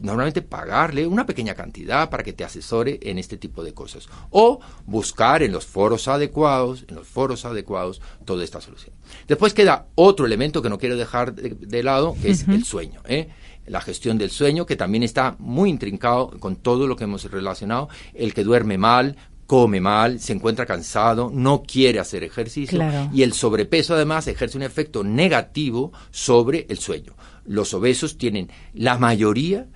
normalmente 0.00 0.42
pagarle 0.42 1.06
una 1.06 1.24
pequeña 1.26 1.54
cantidad 1.54 2.10
para 2.10 2.24
que 2.24 2.32
te 2.32 2.42
asesore 2.42 2.98
en 3.02 3.18
este 3.18 3.36
tipo 3.36 3.62
de 3.62 3.72
cosas. 3.72 4.08
O 4.30 4.58
buscar 4.84 5.44
en 5.44 5.52
los 5.52 5.64
foros 5.64 6.08
adecuados, 6.08 6.84
en 6.88 6.96
los 6.96 7.06
foros 7.06 7.44
adecuados, 7.44 8.02
toda 8.24 8.42
esta 8.42 8.60
solución. 8.60 8.96
Después 9.28 9.54
queda 9.54 9.86
otro 9.94 10.26
elemento 10.26 10.60
que 10.60 10.68
no 10.68 10.78
quiero 10.78 10.96
dejar 10.96 11.34
de, 11.34 11.50
de 11.50 11.82
lado, 11.84 12.16
que 12.20 12.30
es 12.32 12.48
el 12.48 12.64
sueño. 12.64 13.00
¿eh? 13.06 13.28
La 13.66 13.80
gestión 13.80 14.18
del 14.18 14.30
sueño, 14.30 14.66
que 14.66 14.74
también 14.74 15.04
está 15.04 15.36
muy 15.38 15.70
intrincado 15.70 16.30
con 16.40 16.56
todo 16.56 16.88
lo 16.88 16.96
que 16.96 17.04
hemos 17.04 17.30
relacionado. 17.30 17.88
El 18.12 18.34
que 18.34 18.42
duerme 18.42 18.76
mal, 18.76 19.16
come 19.52 19.82
mal, 19.82 20.18
se 20.18 20.32
encuentra 20.32 20.64
cansado, 20.64 21.30
no 21.30 21.62
quiere 21.62 21.98
hacer 21.98 22.24
ejercicio 22.24 22.78
Claro. 22.78 23.10
y 23.12 23.22
el 23.22 23.34
sobrepeso 23.34 23.92
además 23.92 24.26
ejerce 24.26 24.56
un 24.56 24.62
efecto 24.62 25.04
negativo 25.04 25.92
sobre 26.10 26.64
el 26.70 26.78
sueño. 26.78 27.14
Los 27.44 27.74
obesos 27.74 28.16
tienen 28.16 28.48
la 28.72 28.96
mayoría 28.96 29.66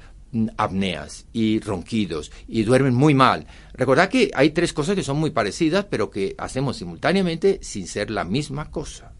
apneas 0.56 1.26
y 1.34 1.60
ronquidos 1.60 2.32
y 2.48 2.62
duermen 2.62 2.94
muy 2.94 3.12
mal. 3.12 3.48
Recordad 3.74 4.08
que 4.08 4.30
hay 4.34 4.52
tres 4.52 4.72
cosas 4.72 4.94
que 4.94 5.02
son 5.02 5.18
muy 5.18 5.28
parecidas, 5.28 5.84
pero 5.90 6.08
que 6.08 6.34
hacemos 6.38 6.78
simultáneamente 6.78 7.58
sin 7.60 7.86
ser 7.86 8.10
la 8.10 8.24
misma 8.24 8.70
cosa. 8.70 9.12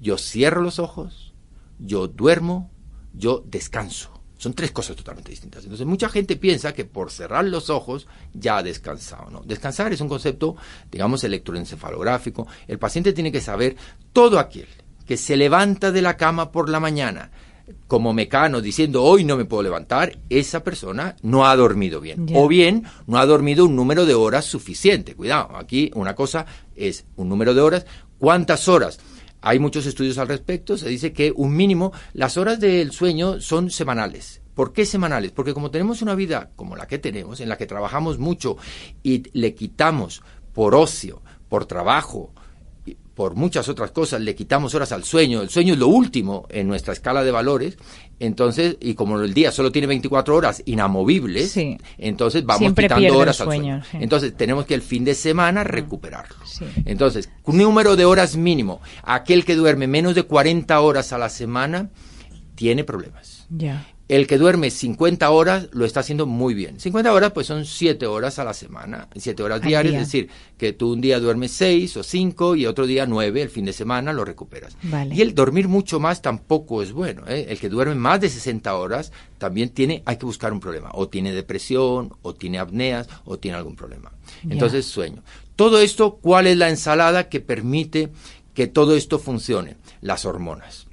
Yo 0.00 0.18
cierro 0.18 0.60
los 0.60 0.80
ojos, 0.80 1.34
yo 1.78 2.08
duermo, 2.08 2.68
yo 3.12 3.44
descanso. 3.46 4.13
Son 4.44 4.52
tres 4.52 4.72
cosas 4.72 4.94
totalmente 4.94 5.30
distintas. 5.30 5.62
Entonces, 5.62 5.86
mucha 5.86 6.10
gente 6.10 6.36
piensa 6.36 6.74
que 6.74 6.84
por 6.84 7.10
cerrar 7.10 7.46
los 7.46 7.70
ojos 7.70 8.06
ya 8.34 8.58
ha 8.58 8.62
descansado. 8.62 9.30
¿no? 9.30 9.40
Descansar 9.40 9.90
es 9.94 10.02
un 10.02 10.08
concepto, 10.10 10.54
digamos, 10.92 11.24
electroencefalográfico. 11.24 12.46
El 12.68 12.78
paciente 12.78 13.14
tiene 13.14 13.32
que 13.32 13.40
saber 13.40 13.74
todo 14.12 14.38
aquel 14.38 14.66
que 15.06 15.16
se 15.16 15.38
levanta 15.38 15.90
de 15.92 16.02
la 16.02 16.18
cama 16.18 16.52
por 16.52 16.68
la 16.68 16.78
mañana 16.78 17.30
como 17.86 18.12
mecano 18.12 18.60
diciendo 18.60 19.02
hoy 19.02 19.24
no 19.24 19.38
me 19.38 19.46
puedo 19.46 19.62
levantar, 19.62 20.18
esa 20.28 20.62
persona 20.62 21.16
no 21.22 21.46
ha 21.46 21.56
dormido 21.56 22.02
bien. 22.02 22.26
O 22.34 22.46
bien 22.46 22.84
no 23.06 23.16
ha 23.16 23.24
dormido 23.24 23.64
un 23.64 23.74
número 23.74 24.04
de 24.04 24.12
horas 24.12 24.44
suficiente. 24.44 25.14
Cuidado, 25.14 25.56
aquí 25.56 25.90
una 25.94 26.14
cosa 26.14 26.44
es 26.76 27.06
un 27.16 27.30
número 27.30 27.54
de 27.54 27.62
horas. 27.62 27.86
¿Cuántas 28.18 28.68
horas? 28.68 29.00
Hay 29.46 29.58
muchos 29.58 29.84
estudios 29.84 30.16
al 30.16 30.28
respecto. 30.28 30.78
Se 30.78 30.88
dice 30.88 31.12
que 31.12 31.30
un 31.36 31.54
mínimo, 31.54 31.92
las 32.14 32.38
horas 32.38 32.58
del 32.58 32.92
sueño 32.92 33.40
son 33.40 33.70
semanales. 33.70 34.40
¿Por 34.54 34.72
qué 34.72 34.86
semanales? 34.86 35.32
Porque 35.32 35.52
como 35.52 35.70
tenemos 35.70 36.00
una 36.00 36.14
vida 36.14 36.50
como 36.56 36.76
la 36.76 36.86
que 36.86 36.98
tenemos, 36.98 37.40
en 37.40 37.50
la 37.50 37.58
que 37.58 37.66
trabajamos 37.66 38.18
mucho 38.18 38.56
y 39.02 39.22
le 39.38 39.54
quitamos 39.54 40.22
por 40.54 40.74
ocio, 40.74 41.22
por 41.48 41.66
trabajo, 41.66 42.32
por 43.14 43.34
muchas 43.34 43.68
otras 43.68 43.90
cosas 43.90 44.20
le 44.22 44.34
quitamos 44.34 44.74
horas 44.74 44.92
al 44.92 45.04
sueño, 45.04 45.42
el 45.42 45.50
sueño 45.50 45.74
es 45.74 45.78
lo 45.78 45.88
último 45.88 46.46
en 46.48 46.66
nuestra 46.66 46.92
escala 46.92 47.22
de 47.22 47.30
valores, 47.30 47.76
entonces, 48.20 48.76
y 48.80 48.94
como 48.94 49.20
el 49.20 49.34
día 49.34 49.50
solo 49.50 49.72
tiene 49.72 49.86
24 49.86 50.36
horas 50.36 50.62
inamovibles, 50.66 51.56
entonces 51.98 52.44
vamos 52.44 52.72
quitando 52.74 53.18
horas 53.18 53.40
al 53.40 53.46
sueño. 53.46 53.82
Entonces, 53.92 54.36
tenemos 54.36 54.66
que 54.66 54.74
el 54.74 54.82
fin 54.82 55.04
de 55.04 55.14
semana 55.14 55.64
recuperarlo. 55.64 56.36
Entonces, 56.84 57.30
un 57.44 57.58
número 57.58 57.96
de 57.96 58.04
horas 58.04 58.36
mínimo, 58.36 58.80
aquel 59.02 59.44
que 59.44 59.56
duerme 59.56 59.86
menos 59.86 60.14
de 60.14 60.22
40 60.22 60.80
horas 60.80 61.12
a 61.12 61.18
la 61.18 61.28
semana, 61.28 61.90
tiene 62.54 62.84
problemas. 62.84 63.46
Ya. 63.50 63.86
El 64.06 64.26
que 64.26 64.36
duerme 64.36 64.70
50 64.70 65.30
horas 65.30 65.68
lo 65.72 65.86
está 65.86 66.00
haciendo 66.00 66.26
muy 66.26 66.52
bien. 66.52 66.78
50 66.78 67.10
horas 67.10 67.32
pues 67.32 67.46
son 67.46 67.64
7 67.64 68.06
horas 68.06 68.38
a 68.38 68.44
la 68.44 68.52
semana, 68.52 69.08
7 69.16 69.42
horas 69.42 69.62
diarias, 69.62 69.94
es 69.94 70.00
decir, 70.00 70.28
que 70.58 70.74
tú 70.74 70.92
un 70.92 71.00
día 71.00 71.20
duermes 71.20 71.52
6 71.52 71.96
o 71.96 72.02
5 72.02 72.56
y 72.56 72.66
otro 72.66 72.86
día 72.86 73.06
9, 73.06 73.40
el 73.40 73.48
fin 73.48 73.64
de 73.64 73.72
semana 73.72 74.12
lo 74.12 74.24
recuperas. 74.26 74.76
Y 75.10 75.22
el 75.22 75.34
dormir 75.34 75.68
mucho 75.68 76.00
más 76.00 76.20
tampoco 76.20 76.82
es 76.82 76.92
bueno. 76.92 77.22
¿eh? 77.28 77.46
El 77.48 77.58
que 77.58 77.70
duerme 77.70 77.94
más 77.94 78.20
de 78.20 78.28
60 78.28 78.74
horas 78.76 79.10
también 79.38 79.70
tiene, 79.70 80.02
hay 80.04 80.16
que 80.16 80.26
buscar 80.26 80.52
un 80.52 80.60
problema. 80.60 80.90
O 80.92 81.08
tiene 81.08 81.32
depresión, 81.32 82.12
o 82.20 82.34
tiene 82.34 82.58
apneas, 82.58 83.08
o 83.24 83.38
tiene 83.38 83.56
algún 83.56 83.74
problema. 83.74 84.12
Entonces 84.48 84.84
sueño. 84.84 85.22
Todo 85.56 85.80
esto, 85.80 86.16
¿cuál 86.16 86.46
es 86.46 86.58
la 86.58 86.68
ensalada 86.68 87.28
que 87.28 87.40
permite 87.40 88.10
que 88.52 88.66
todo 88.66 88.96
esto 88.96 89.18
funcione? 89.18 89.76
Las 90.00 90.24
hormonas. 90.24 90.88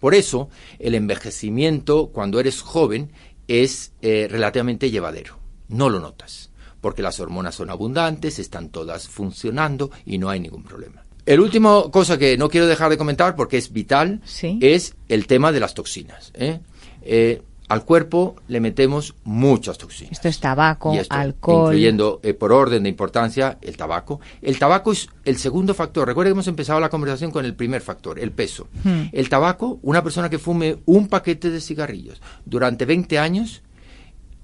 Por 0.00 0.14
eso, 0.14 0.48
el 0.78 0.94
envejecimiento 0.94 2.08
cuando 2.08 2.40
eres 2.40 2.62
joven 2.62 3.12
es 3.46 3.92
eh, 4.00 4.26
relativamente 4.30 4.90
llevadero. 4.90 5.38
No 5.68 5.88
lo 5.88 6.00
notas, 6.00 6.50
porque 6.80 7.02
las 7.02 7.20
hormonas 7.20 7.54
son 7.54 7.70
abundantes, 7.70 8.38
están 8.38 8.70
todas 8.70 9.08
funcionando 9.08 9.90
y 10.04 10.18
no 10.18 10.30
hay 10.30 10.40
ningún 10.40 10.64
problema. 10.64 11.04
El 11.26 11.40
último 11.40 11.90
cosa 11.90 12.18
que 12.18 12.36
no 12.36 12.48
quiero 12.48 12.66
dejar 12.66 12.90
de 12.90 12.98
comentar, 12.98 13.36
porque 13.36 13.58
es 13.58 13.72
vital, 13.72 14.20
es 14.60 14.96
el 15.08 15.26
tema 15.26 15.52
de 15.52 15.60
las 15.60 15.74
toxinas. 15.74 16.32
¿eh? 16.34 16.60
Eh, 17.02 17.42
al 17.70 17.84
cuerpo 17.84 18.34
le 18.48 18.58
metemos 18.58 19.14
muchas 19.22 19.78
toxinas. 19.78 20.10
Esto 20.10 20.26
es 20.26 20.40
tabaco, 20.40 20.92
alcohol. 21.08 21.72
Incluyendo, 21.72 22.18
eh, 22.24 22.34
por 22.34 22.50
orden 22.50 22.82
de 22.82 22.88
importancia, 22.88 23.58
el 23.62 23.76
tabaco. 23.76 24.18
El 24.42 24.58
tabaco 24.58 24.90
es 24.90 25.08
el 25.24 25.36
segundo 25.36 25.72
factor. 25.72 26.08
Recuerden 26.08 26.32
que 26.32 26.34
hemos 26.34 26.48
empezado 26.48 26.80
la 26.80 26.88
conversación 26.88 27.30
con 27.30 27.44
el 27.44 27.54
primer 27.54 27.80
factor, 27.80 28.18
el 28.18 28.32
peso. 28.32 28.66
Hmm. 28.82 29.02
El 29.12 29.28
tabaco, 29.28 29.78
una 29.82 30.02
persona 30.02 30.28
que 30.28 30.40
fume 30.40 30.78
un 30.84 31.06
paquete 31.06 31.48
de 31.48 31.60
cigarrillos 31.60 32.20
durante 32.44 32.86
20 32.86 33.20
años, 33.20 33.62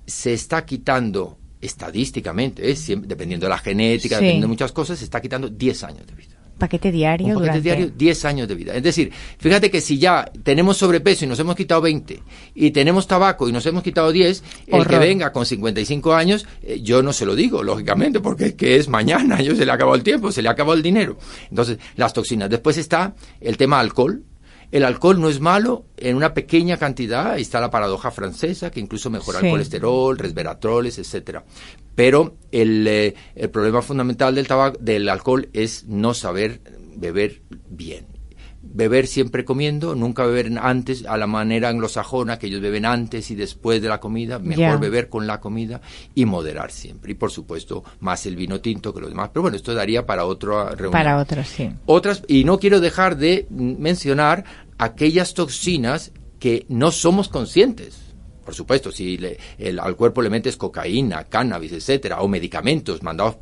se 0.06 0.32
está 0.32 0.64
quitando 0.64 1.36
estadísticamente, 1.60 2.70
¿eh? 2.70 2.76
dependiendo 3.02 3.46
de 3.46 3.50
la 3.50 3.58
genética, 3.58 4.16
dependiendo 4.16 4.44
de 4.44 4.50
muchas 4.50 4.70
cosas, 4.70 5.00
se 5.00 5.04
está 5.04 5.20
quitando 5.20 5.48
10 5.48 5.82
años 5.82 6.06
de 6.06 6.14
vida 6.14 6.36
paquete 6.59 6.90
diario. 6.90 7.38
Un 7.38 7.47
paquete 7.47 7.61
diario, 7.61 7.90
10 7.90 8.25
años 8.25 8.49
de 8.49 8.55
vida. 8.55 8.75
Es 8.75 8.83
decir, 8.83 9.12
fíjate 9.38 9.71
que 9.71 9.81
si 9.81 9.99
ya 9.99 10.31
tenemos 10.42 10.77
sobrepeso 10.77 11.25
y 11.25 11.29
nos 11.29 11.38
hemos 11.38 11.57
quitado 11.57 11.81
20 11.83 12.23
y 12.55 12.71
tenemos 12.71 13.07
tabaco 13.07 13.49
y 13.49 13.53
nos 13.53 13.64
hemos 13.66 13.83
quitado 13.83 14.12
10, 14.12 14.42
el 14.66 14.87
que 14.87 14.99
venga 14.99 15.33
con 15.33 15.47
55 15.47 16.14
años, 16.14 16.47
eh, 16.62 16.81
yo 16.83 17.03
no 17.03 17.12
se 17.12 17.27
lo 17.27 17.35
digo, 17.35 17.62
lógicamente, 17.62 18.21
porque 18.21 18.47
es 18.47 18.55
que 18.55 18.77
es 18.77 18.88
mañana, 18.88 19.40
yo 19.42 19.55
se 19.55 19.66
le 19.66 19.73
acabó 19.73 19.95
el 19.95 20.03
tiempo, 20.03 20.33
se 20.33 20.42
le 20.42 20.49
acabó 20.49 20.75
el 20.75 20.83
dinero. 20.83 21.19
Entonces, 21.51 21.79
las 21.97 22.12
toxinas. 22.12 22.51
Después 22.51 22.79
está 22.79 23.14
el 23.40 23.57
tema 23.57 23.81
alcohol, 23.81 24.23
el 24.73 24.85
alcohol 24.85 25.21
no 25.21 25.29
es 25.29 25.40
malo 25.40 25.85
en 25.97 26.16
una 26.16 26.35
pequeña 26.35 26.77
cantidad, 26.77 27.33
ahí 27.33 27.42
está 27.42 27.61
la 27.61 27.71
paradoja 27.71 28.11
francesa, 28.11 28.71
que 28.71 28.81
incluso 28.81 29.11
mejora 29.11 29.40
el 29.40 29.51
colesterol, 29.51 30.19
resveratroles, 30.19 30.99
etcétera. 30.99 31.45
Pero 31.96 32.37
el, 32.52 32.87
eh, 32.87 33.14
el 33.35 33.50
problema 33.50 33.82
fundamental 33.82 34.37
del 34.37 34.46
tabaco, 34.46 34.78
del 34.80 35.09
alcohol 35.09 35.48
es 35.52 35.85
no 35.87 36.14
saber 36.14 36.61
beber 36.96 37.42
bien 37.68 38.16
beber 38.76 39.06
siempre 39.06 39.44
comiendo, 39.44 39.94
nunca 39.94 40.24
beber 40.26 40.52
antes 40.61 41.06
a 41.06 41.16
la 41.16 41.26
manera 41.26 41.68
anglosajona, 41.68 42.38
que 42.38 42.46
ellos 42.48 42.61
beben 42.61 42.85
antes 42.85 43.30
y 43.30 43.35
después 43.35 43.80
de 43.80 43.88
la 43.88 44.00
comida, 44.00 44.38
mejor 44.38 44.78
beber 44.78 45.09
con 45.09 45.26
la 45.26 45.40
comida 45.40 45.80
y 46.14 46.24
moderar 46.24 46.70
siempre. 46.70 47.12
Y 47.12 47.14
por 47.14 47.30
supuesto, 47.30 47.85
más 48.00 48.26
el 48.26 48.37
vino 48.37 48.61
tinto 48.61 48.92
que 48.92 49.00
los 49.00 49.11
demás. 49.11 49.30
Pero 49.32 49.42
bueno, 49.42 49.56
esto 49.56 49.74
daría 49.74 50.04
para 50.04 50.26
otra 50.26 50.70
reunión. 50.70 50.92
Para 50.92 51.18
otras, 51.18 51.48
sí. 51.48 51.70
Otras, 51.87 52.22
y 52.28 52.44
no 52.44 52.59
quiero 52.59 52.80
dejar 52.80 53.16
de 53.16 53.46
mencionar 53.50 54.44
aquellas 54.78 55.35
toxinas 55.35 56.12
que 56.38 56.66
no 56.68 56.90
somos 56.90 57.28
conscientes 57.28 58.06
por 58.46 58.54
supuesto, 58.54 58.90
si 58.90 59.18
el, 59.59 59.78
al 59.78 59.96
cuerpo 59.96 60.22
le 60.22 60.30
metes 60.30 60.56
cocaína, 60.56 61.24
cannabis, 61.24 61.72
etcétera, 61.72 62.20
o 62.22 62.28
medicamentos 62.28 63.02
mandados 63.02 63.37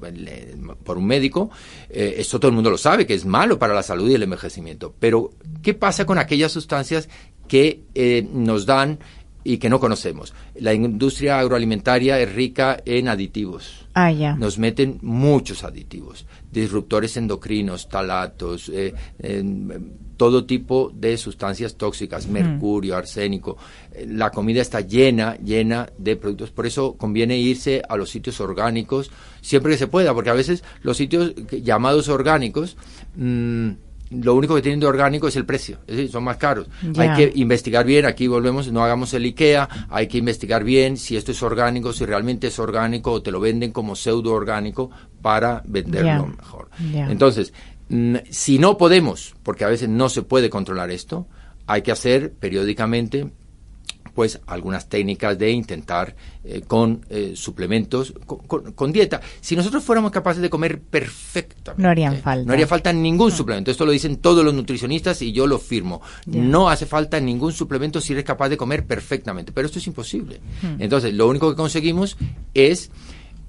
por 0.82 0.98
un 0.98 1.06
médico, 1.06 1.50
eh, 1.90 2.16
eso 2.18 2.40
todo 2.40 2.48
el 2.48 2.54
mundo 2.54 2.70
lo 2.70 2.78
sabe, 2.78 3.06
que 3.06 3.14
es 3.14 3.24
malo 3.26 3.58
para 3.58 3.74
la 3.74 3.82
salud 3.82 4.10
y 4.10 4.14
el 4.14 4.22
envejecimiento. 4.22 4.94
Pero, 4.98 5.30
¿qué 5.62 5.74
pasa 5.74 6.06
con 6.06 6.18
aquellas 6.18 6.50
sustancias 6.50 7.08
que 7.46 7.82
eh, 7.94 8.26
nos 8.32 8.64
dan 8.64 8.98
y 9.44 9.58
que 9.58 9.68
no 9.68 9.78
conocemos? 9.78 10.32
La 10.54 10.72
industria 10.72 11.38
agroalimentaria 11.38 12.18
es 12.18 12.32
rica 12.32 12.82
en 12.86 13.08
aditivos. 13.08 13.83
Ah, 13.94 14.10
ya. 14.10 14.34
Nos 14.34 14.58
meten 14.58 14.98
muchos 15.02 15.62
aditivos, 15.62 16.26
disruptores 16.50 17.16
endocrinos, 17.16 17.88
talatos, 17.88 18.68
eh, 18.68 18.92
todo 20.16 20.44
tipo 20.44 20.90
de 20.94 21.16
sustancias 21.16 21.76
tóxicas, 21.76 22.26
mercurio, 22.26 22.96
arsénico. 22.96 23.56
Eh, 23.92 24.06
la 24.08 24.30
comida 24.30 24.60
está 24.60 24.80
llena, 24.80 25.36
llena 25.36 25.88
de 25.98 26.16
productos. 26.16 26.50
Por 26.50 26.66
eso 26.66 26.94
conviene 26.94 27.38
irse 27.38 27.82
a 27.88 27.96
los 27.96 28.10
sitios 28.10 28.40
orgánicos 28.40 29.10
siempre 29.40 29.72
que 29.72 29.78
se 29.78 29.86
pueda, 29.86 30.14
porque 30.14 30.30
a 30.30 30.34
veces 30.34 30.64
los 30.82 30.96
sitios 30.96 31.34
llamados 31.62 32.08
orgánicos, 32.08 32.76
mm, 33.16 33.70
lo 34.22 34.34
único 34.34 34.54
que 34.54 34.62
tienen 34.62 34.80
de 34.80 34.86
orgánico 34.86 35.28
es 35.28 35.36
el 35.36 35.44
precio, 35.44 35.78
es 35.86 35.96
decir, 35.96 36.10
son 36.10 36.24
más 36.24 36.36
caros. 36.36 36.68
Hay 36.96 37.14
que 37.14 37.32
investigar 37.36 37.84
bien, 37.84 38.06
aquí 38.06 38.26
volvemos, 38.26 38.70
no 38.70 38.84
hagamos 38.84 39.14
el 39.14 39.24
IKEA, 39.24 39.68
hay 39.90 40.06
que 40.06 40.18
investigar 40.18 40.64
bien 40.64 40.96
si 40.96 41.16
esto 41.16 41.32
es 41.32 41.42
orgánico, 41.42 41.92
si 41.92 42.04
realmente 42.04 42.48
es 42.48 42.58
orgánico 42.58 43.12
o 43.12 43.22
te 43.22 43.30
lo 43.30 43.40
venden 43.40 43.72
como 43.72 43.96
pseudo 43.96 44.32
orgánico 44.32 44.90
para 45.22 45.62
venderlo 45.66 46.26
mejor. 46.26 46.68
Entonces, 46.92 47.52
Mm, 47.88 48.16
si 48.30 48.58
no 48.58 48.78
podemos, 48.78 49.34
porque 49.42 49.64
a 49.64 49.68
veces 49.68 49.88
no 49.88 50.08
se 50.08 50.22
puede 50.22 50.50
controlar 50.50 50.90
esto, 50.90 51.26
hay 51.66 51.82
que 51.82 51.92
hacer 51.92 52.32
periódicamente 52.32 53.30
pues 54.14 54.40
algunas 54.46 54.88
técnicas 54.88 55.36
de 55.38 55.50
intentar 55.50 56.14
eh, 56.44 56.62
con 56.66 57.04
eh, 57.10 57.32
suplementos, 57.34 58.14
con, 58.26 58.92
dieta. 58.92 59.20
Si 59.40 59.56
nosotros 59.56 59.82
fuéramos 59.82 60.12
capaces 60.12 60.40
de 60.40 60.50
comer 60.50 60.80
perfectamente, 60.80 61.82
no 61.82 61.88
harían 61.88 62.16
falta. 62.18 62.46
No 62.46 62.52
haría 62.52 62.66
falta 62.66 62.92
ningún 62.92 63.32
suplemento. 63.32 63.70
Esto 63.70 63.84
lo 63.84 63.92
dicen 63.92 64.16
todos 64.18 64.44
los 64.44 64.54
nutricionistas 64.54 65.20
y 65.22 65.32
yo 65.32 65.46
lo 65.46 65.58
firmo. 65.58 66.00
No 66.26 66.68
hace 66.68 66.86
falta 66.86 67.18
ningún 67.18 67.52
suplemento 67.52 68.00
si 68.00 68.12
eres 68.12 68.24
capaz 68.24 68.48
de 68.48 68.56
comer 68.56 68.86
perfectamente. 68.86 69.52
Pero 69.52 69.66
esto 69.66 69.78
es 69.78 69.86
imposible. 69.86 70.40
Hmm. 70.62 70.80
Entonces, 70.80 71.12
lo 71.12 71.28
único 71.28 71.50
que 71.50 71.56
conseguimos 71.56 72.16
es 72.54 72.90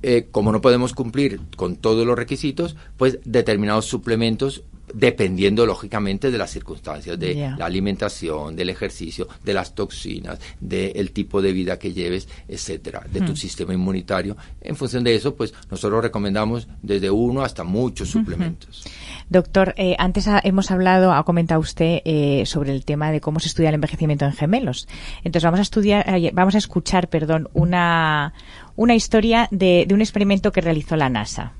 eh, 0.07 0.27
como 0.29 0.51
no 0.51 0.61
podemos 0.61 0.93
cumplir 0.93 1.39
con 1.55 1.77
todos 1.77 2.05
los 2.05 2.15
requisitos, 2.15 2.75
pues 2.95 3.19
determinados 3.25 3.85
suplementos 3.85 4.63
dependiendo 4.93 5.65
lógicamente 5.65 6.31
de 6.31 6.37
las 6.37 6.51
circunstancias, 6.51 7.19
de 7.19 7.53
la 7.57 7.65
alimentación, 7.65 8.55
del 8.55 8.69
ejercicio, 8.69 9.27
de 9.43 9.53
las 9.53 9.75
toxinas, 9.75 10.39
del 10.59 11.11
tipo 11.11 11.41
de 11.41 11.51
vida 11.51 11.77
que 11.77 11.93
lleves, 11.93 12.27
etcétera, 12.47 13.03
de 13.11 13.21
tu 13.21 13.33
hmm. 13.33 13.37
sistema 13.37 13.73
inmunitario. 13.73 14.37
En 14.61 14.75
función 14.75 15.03
de 15.03 15.15
eso, 15.15 15.35
pues 15.35 15.53
nosotros 15.69 16.03
recomendamos 16.03 16.67
desde 16.81 17.09
uno 17.09 17.41
hasta 17.41 17.63
muchos 17.63 18.09
suplementos. 18.09 18.83
Doctor, 19.29 19.73
eh, 19.77 19.95
antes 19.97 20.27
hemos 20.43 20.71
hablado, 20.71 21.13
ha 21.13 21.23
comentado 21.23 21.59
usted 21.59 22.01
eh, 22.05 22.43
sobre 22.45 22.71
el 22.71 22.85
tema 22.85 23.11
de 23.11 23.21
cómo 23.21 23.39
se 23.39 23.47
estudia 23.47 23.69
el 23.69 23.75
envejecimiento 23.75 24.25
en 24.25 24.33
gemelos. 24.33 24.87
Entonces 25.23 25.43
vamos 25.43 25.59
a 25.59 25.63
estudiar, 25.63 26.07
eh, 26.07 26.31
vamos 26.33 26.55
a 26.55 26.59
escuchar, 26.59 27.09
perdón, 27.09 27.49
una 27.53 28.33
una 28.75 28.95
historia 28.95 29.47
de, 29.51 29.85
de 29.87 29.93
un 29.93 30.01
experimento 30.01 30.51
que 30.51 30.61
realizó 30.61 30.95
la 30.95 31.09
NASA. 31.09 31.53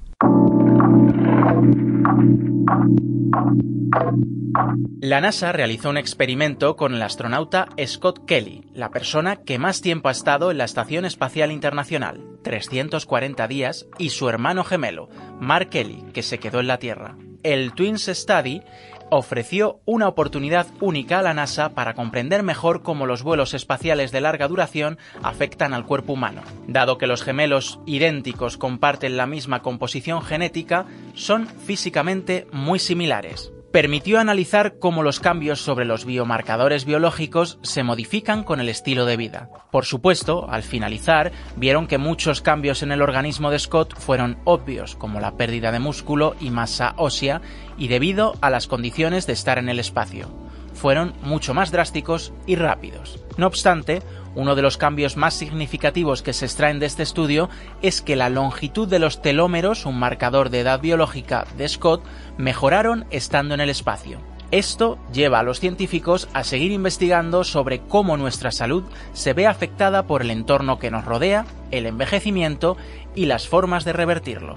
La 5.02 5.22
NASA 5.22 5.52
realizó 5.52 5.90
un 5.90 5.98
experimento 5.98 6.76
con 6.76 6.96
el 6.96 7.02
astronauta 7.02 7.70
Scott 7.86 8.26
Kelly, 8.26 8.64
la 8.74 8.90
persona 8.90 9.36
que 9.36 9.60
más 9.60 9.82
tiempo 9.82 10.10
ha 10.10 10.12
estado 10.12 10.50
en 10.50 10.58
la 10.58 10.64
Estación 10.64 11.06
Espacial 11.06 11.52
Internacional, 11.52 12.22
340 12.44 13.48
días, 13.48 13.88
y 14.00 14.10
su 14.10 14.30
hermano 14.30 14.64
gemelo, 14.64 15.10
Mark 15.40 15.70
Kelly, 15.70 16.04
que 16.14 16.24
se 16.24 16.40
quedó 16.40 16.60
en 16.60 16.68
la 16.68 16.80
Tierra. 16.80 17.18
El 17.44 17.74
Twins 17.74 18.06
Study 18.06 18.64
ofreció 19.10 19.80
una 19.86 20.08
oportunidad 20.08 20.68
única 20.82 21.20
a 21.20 21.22
la 21.22 21.34
NASA 21.34 21.70
para 21.70 21.94
comprender 21.94 22.44
mejor 22.44 22.84
cómo 22.84 23.06
los 23.06 23.24
vuelos 23.24 23.54
espaciales 23.54 24.12
de 24.12 24.22
larga 24.22 24.48
duración 24.48 24.98
afectan 25.24 25.74
al 25.74 25.86
cuerpo 25.86 26.14
humano. 26.14 26.42
Dado 26.68 26.98
que 26.98 27.08
los 27.08 27.24
gemelos 27.24 27.80
idénticos 27.86 28.58
comparten 28.58 29.18
la 29.18 29.28
misma 29.28 29.62
composición 29.62 30.22
genética, 30.22 30.86
son 31.14 31.48
físicamente 31.48 32.48
muy 32.52 32.80
similares 32.80 33.55
permitió 33.76 34.22
analizar 34.22 34.80
cómo 34.80 35.04
los 35.04 35.20
cambios 35.20 35.60
sobre 35.60 35.84
los 35.84 36.06
biomarcadores 36.06 36.86
biológicos 36.86 37.60
se 37.62 37.84
modifican 37.84 38.46
con 38.46 38.62
el 38.62 38.70
estilo 38.70 39.06
de 39.06 39.18
vida. 39.18 39.50
Por 39.70 39.84
supuesto, 39.84 40.50
al 40.50 40.64
finalizar, 40.64 41.34
vieron 41.58 41.86
que 41.86 41.98
muchos 41.98 42.40
cambios 42.40 42.84
en 42.84 42.94
el 42.94 43.02
organismo 43.02 43.52
de 43.52 43.60
Scott 43.60 43.94
fueron 44.00 44.38
obvios, 44.46 44.96
como 44.96 45.20
la 45.20 45.36
pérdida 45.36 45.74
de 45.74 45.80
músculo 45.80 46.38
y 46.40 46.52
masa 46.52 46.94
ósea, 46.96 47.42
y 47.78 47.90
debido 47.90 48.36
a 48.40 48.50
las 48.50 48.68
condiciones 48.68 49.28
de 49.28 49.34
estar 49.34 49.58
en 49.58 49.68
el 49.68 49.80
espacio. 49.80 50.30
Fueron 50.76 51.14
mucho 51.24 51.54
más 51.54 51.72
drásticos 51.72 52.32
y 52.46 52.56
rápidos. 52.56 53.20
No 53.38 53.48
obstante, 53.48 54.04
uno 54.36 54.56
de 54.56 54.62
los 54.62 54.78
cambios 54.78 55.18
más 55.18 55.34
significativos 55.34 56.22
que 56.22 56.34
se 56.34 56.46
extraen 56.46 56.80
de 56.80 56.86
este 56.86 57.04
estudio 57.04 57.50
es 57.82 58.02
que 58.02 58.16
la 58.16 58.30
longitud 58.30 58.88
de 58.88 59.00
los 59.00 59.22
telómeros, 59.22 59.86
un 59.86 59.98
marcador 59.98 60.50
de 60.50 60.60
edad 60.60 60.82
biológica 60.82 61.48
de 61.58 61.68
Scott, 61.68 62.04
mejoraron 62.38 63.06
estando 63.10 63.56
en 63.56 63.62
el 63.62 63.70
espacio. 63.70 64.20
Esto 64.52 65.00
lleva 65.12 65.40
a 65.40 65.44
los 65.44 65.60
científicos 65.60 66.30
a 66.34 66.44
seguir 66.44 66.72
investigando 66.72 67.44
sobre 67.44 67.80
cómo 67.80 68.16
nuestra 68.16 68.52
salud 68.52 68.84
se 69.14 69.34
ve 69.34 69.48
afectada 69.48 70.06
por 70.06 70.22
el 70.22 70.30
entorno 70.30 70.78
que 70.78 70.92
nos 70.92 71.04
rodea, 71.04 71.46
el 71.72 71.88
envejecimiento 71.88 72.78
y 73.16 73.26
las 73.26 73.48
formas 73.48 73.86
de 73.86 73.94
revertirlo. 73.94 74.56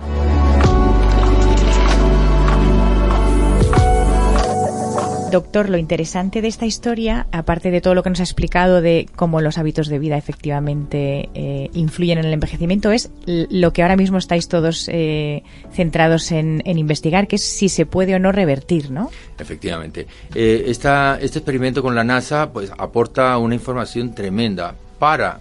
Doctor, 5.30 5.68
lo 5.68 5.76
interesante 5.76 6.40
de 6.40 6.48
esta 6.48 6.64
historia, 6.64 7.26
aparte 7.32 7.70
de 7.70 7.82
todo 7.82 7.94
lo 7.94 8.02
que 8.02 8.08
nos 8.08 8.20
ha 8.20 8.22
explicado 8.22 8.80
de 8.80 9.06
cómo 9.14 9.42
los 9.42 9.58
hábitos 9.58 9.88
de 9.88 9.98
vida 9.98 10.16
efectivamente 10.16 11.28
eh, 11.34 11.68
influyen 11.74 12.18
en 12.18 12.24
el 12.24 12.32
envejecimiento, 12.32 12.92
es 12.92 13.10
lo 13.26 13.74
que 13.74 13.82
ahora 13.82 13.96
mismo 13.96 14.16
estáis 14.16 14.48
todos 14.48 14.88
eh, 14.90 15.42
centrados 15.70 16.32
en, 16.32 16.62
investigar, 16.64 17.28
que 17.28 17.36
es 17.36 17.42
si 17.42 17.68
se 17.68 17.84
puede 17.84 18.14
o 18.14 18.18
no 18.18 18.32
revertir, 18.32 18.90
¿no? 18.90 19.10
Efectivamente. 19.38 20.06
Eh, 20.34 20.64
este 20.66 20.88
experimento 21.20 21.82
con 21.82 21.94
la 21.94 22.04
NASA 22.04 22.50
pues 22.50 22.72
aporta 22.78 23.36
una 23.36 23.54
información 23.54 24.14
tremenda 24.14 24.74
para 24.98 25.40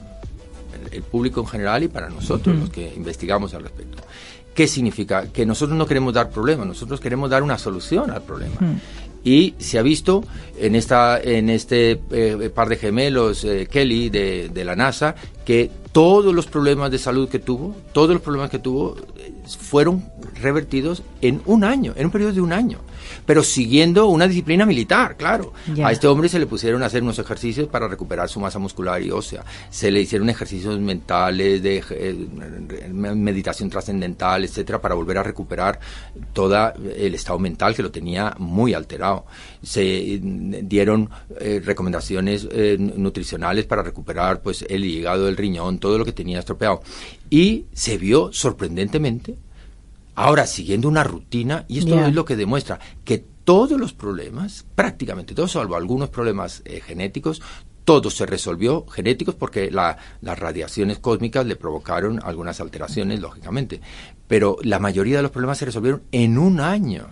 el 0.91 1.02
público 1.04 1.39
en 1.39 1.47
general 1.47 1.84
y 1.84 1.88
para 1.88 2.10
nosotros, 2.10 2.58
los 2.58 2.69
que 2.69 2.93
investigamos 2.93 3.54
al 3.54 3.63
respecto. 3.63 4.04
¿Qué 4.54 4.67
significa? 4.67 5.28
Que 5.32 5.45
nosotros 5.45 5.78
no 5.78 5.86
queremos 5.86 6.13
dar 6.13 6.30
problemas, 6.30 6.67
nosotros 6.67 7.00
queremos 7.00 7.30
dar 7.30 7.43
una 7.43 7.58
solución 7.58 8.12
al 8.12 8.23
problema 8.23 8.56
y 9.27 9.55
se 9.59 9.77
ha 9.77 9.81
visto 9.81 10.23
en 10.57 10.73
esta 10.73 11.19
en 11.19 11.49
este 11.49 11.99
eh, 12.11 12.49
par 12.55 12.69
de 12.69 12.77
gemelos 12.77 13.43
eh, 13.43 13.67
Kelly 13.69 14.09
de, 14.09 14.47
de, 14.47 14.63
la 14.63 14.73
NASA 14.73 15.15
que 15.43 15.69
todos 15.91 16.33
los 16.33 16.45
problemas 16.45 16.91
de 16.91 16.97
salud 16.97 17.27
que 17.27 17.39
tuvo 17.39 17.75
todos 17.91 18.11
los 18.11 18.21
problemas 18.21 18.49
que 18.49 18.59
tuvo 18.59 18.95
eh, 19.17 19.33
fueron 19.59 20.05
revertidos 20.41 21.03
en 21.21 21.41
un 21.45 21.65
año 21.65 21.91
en 21.97 22.05
un 22.05 22.11
periodo 22.13 22.31
de 22.31 22.39
un 22.39 22.53
año 22.53 22.79
pero 23.26 23.43
siguiendo 23.43 24.08
una 24.08 24.28
disciplina 24.28 24.65
militar, 24.65 25.17
claro. 25.17 25.54
A 25.84 25.91
este 25.91 26.08
hombre 26.08 26.30
se 26.30 26.39
le 26.39 26.48
pusieron 26.48 26.84
a 26.84 26.88
hacer 26.88 27.04
unos 27.04 27.20
ejercicios 27.20 27.67
para 27.67 27.88
recuperar 27.88 28.30
su 28.30 28.39
masa 28.39 28.60
muscular 28.60 29.02
y 29.02 29.12
ósea. 29.12 29.43
Se 29.70 29.91
le 29.91 30.02
hicieron 30.02 30.30
ejercicios 30.30 30.80
mentales, 30.80 31.62
de 31.62 31.84
eh, 31.89 32.89
meditación 32.89 33.70
trascendental, 33.70 34.43
etcétera, 34.43 34.82
para 34.82 34.96
volver 34.96 35.17
a 35.17 35.24
recuperar 35.24 35.80
todo 36.34 36.74
el 36.76 37.13
estado 37.15 37.39
mental 37.39 37.76
que 37.76 37.84
lo 37.84 37.91
tenía 37.91 38.36
muy 38.38 38.74
alterado. 38.74 39.26
Se 39.62 40.20
dieron 40.22 41.10
eh, 41.39 41.62
recomendaciones 41.63 42.48
eh, 42.52 42.78
nutricionales 42.80 43.65
para 43.65 43.84
recuperar 43.84 44.41
pues 44.41 44.65
el 44.67 44.86
hígado, 44.86 45.28
el 45.28 45.38
riñón, 45.38 45.80
todo 45.80 45.98
lo 45.98 46.06
que 46.06 46.13
tenía 46.13 46.39
estropeado. 46.39 46.82
Y 47.30 47.65
se 47.74 47.98
vio 47.98 48.32
sorprendentemente 48.32 49.36
Ahora, 50.17 50.47
siguiendo 50.47 50.88
una 50.88 51.03
rutina, 51.03 51.65
y 51.67 51.77
esto 51.77 52.03
es 52.03 52.12
lo 52.12 52.25
que 52.25 52.36
demuestra 52.36 52.80
que 53.06 53.23
todos 53.43 53.80
los 53.80 53.93
problemas, 53.93 54.65
prácticamente 54.73 55.36
todos, 55.36 55.51
salvo 55.51 55.75
algunos 55.75 56.10
problemas 56.10 56.63
eh, 56.65 56.82
genéticos, 56.84 57.39
todo 57.84 58.10
se 58.10 58.25
resolvió 58.25 58.88
genéticos 58.88 59.36
porque 59.36 59.69
las 59.69 59.95
radiaciones 60.21 60.97
cósmicas 60.97 61.45
le 61.45 61.56
provocaron 61.56 62.19
algunas 62.23 62.60
alteraciones, 62.60 63.19
lógicamente. 63.19 63.80
Pero 64.27 64.58
la 64.63 64.80
mayoría 64.80 65.17
de 65.17 65.21
los 65.21 65.32
problemas 65.32 65.60
se 65.60 65.65
resolvieron 65.65 66.01
en 66.12 66.39
un 66.39 66.62
año. 66.62 67.06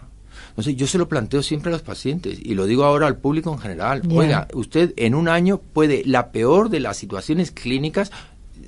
Entonces, 0.50 0.76
yo 0.76 0.88
se 0.88 0.98
lo 0.98 1.08
planteo 1.08 1.44
siempre 1.44 1.70
a 1.70 1.74
los 1.74 1.84
pacientes 1.84 2.40
y 2.42 2.56
lo 2.56 2.66
digo 2.66 2.86
ahora 2.86 3.06
al 3.06 3.18
público 3.18 3.54
en 3.54 3.60
general. 3.60 4.02
Oiga, 4.10 4.48
usted 4.56 4.94
en 4.98 5.14
un 5.14 5.28
año 5.28 5.60
puede, 5.60 6.02
la 6.06 6.32
peor 6.32 6.70
de 6.70 6.80
las 6.80 6.98
situaciones 6.98 7.52
clínicas, 7.52 8.12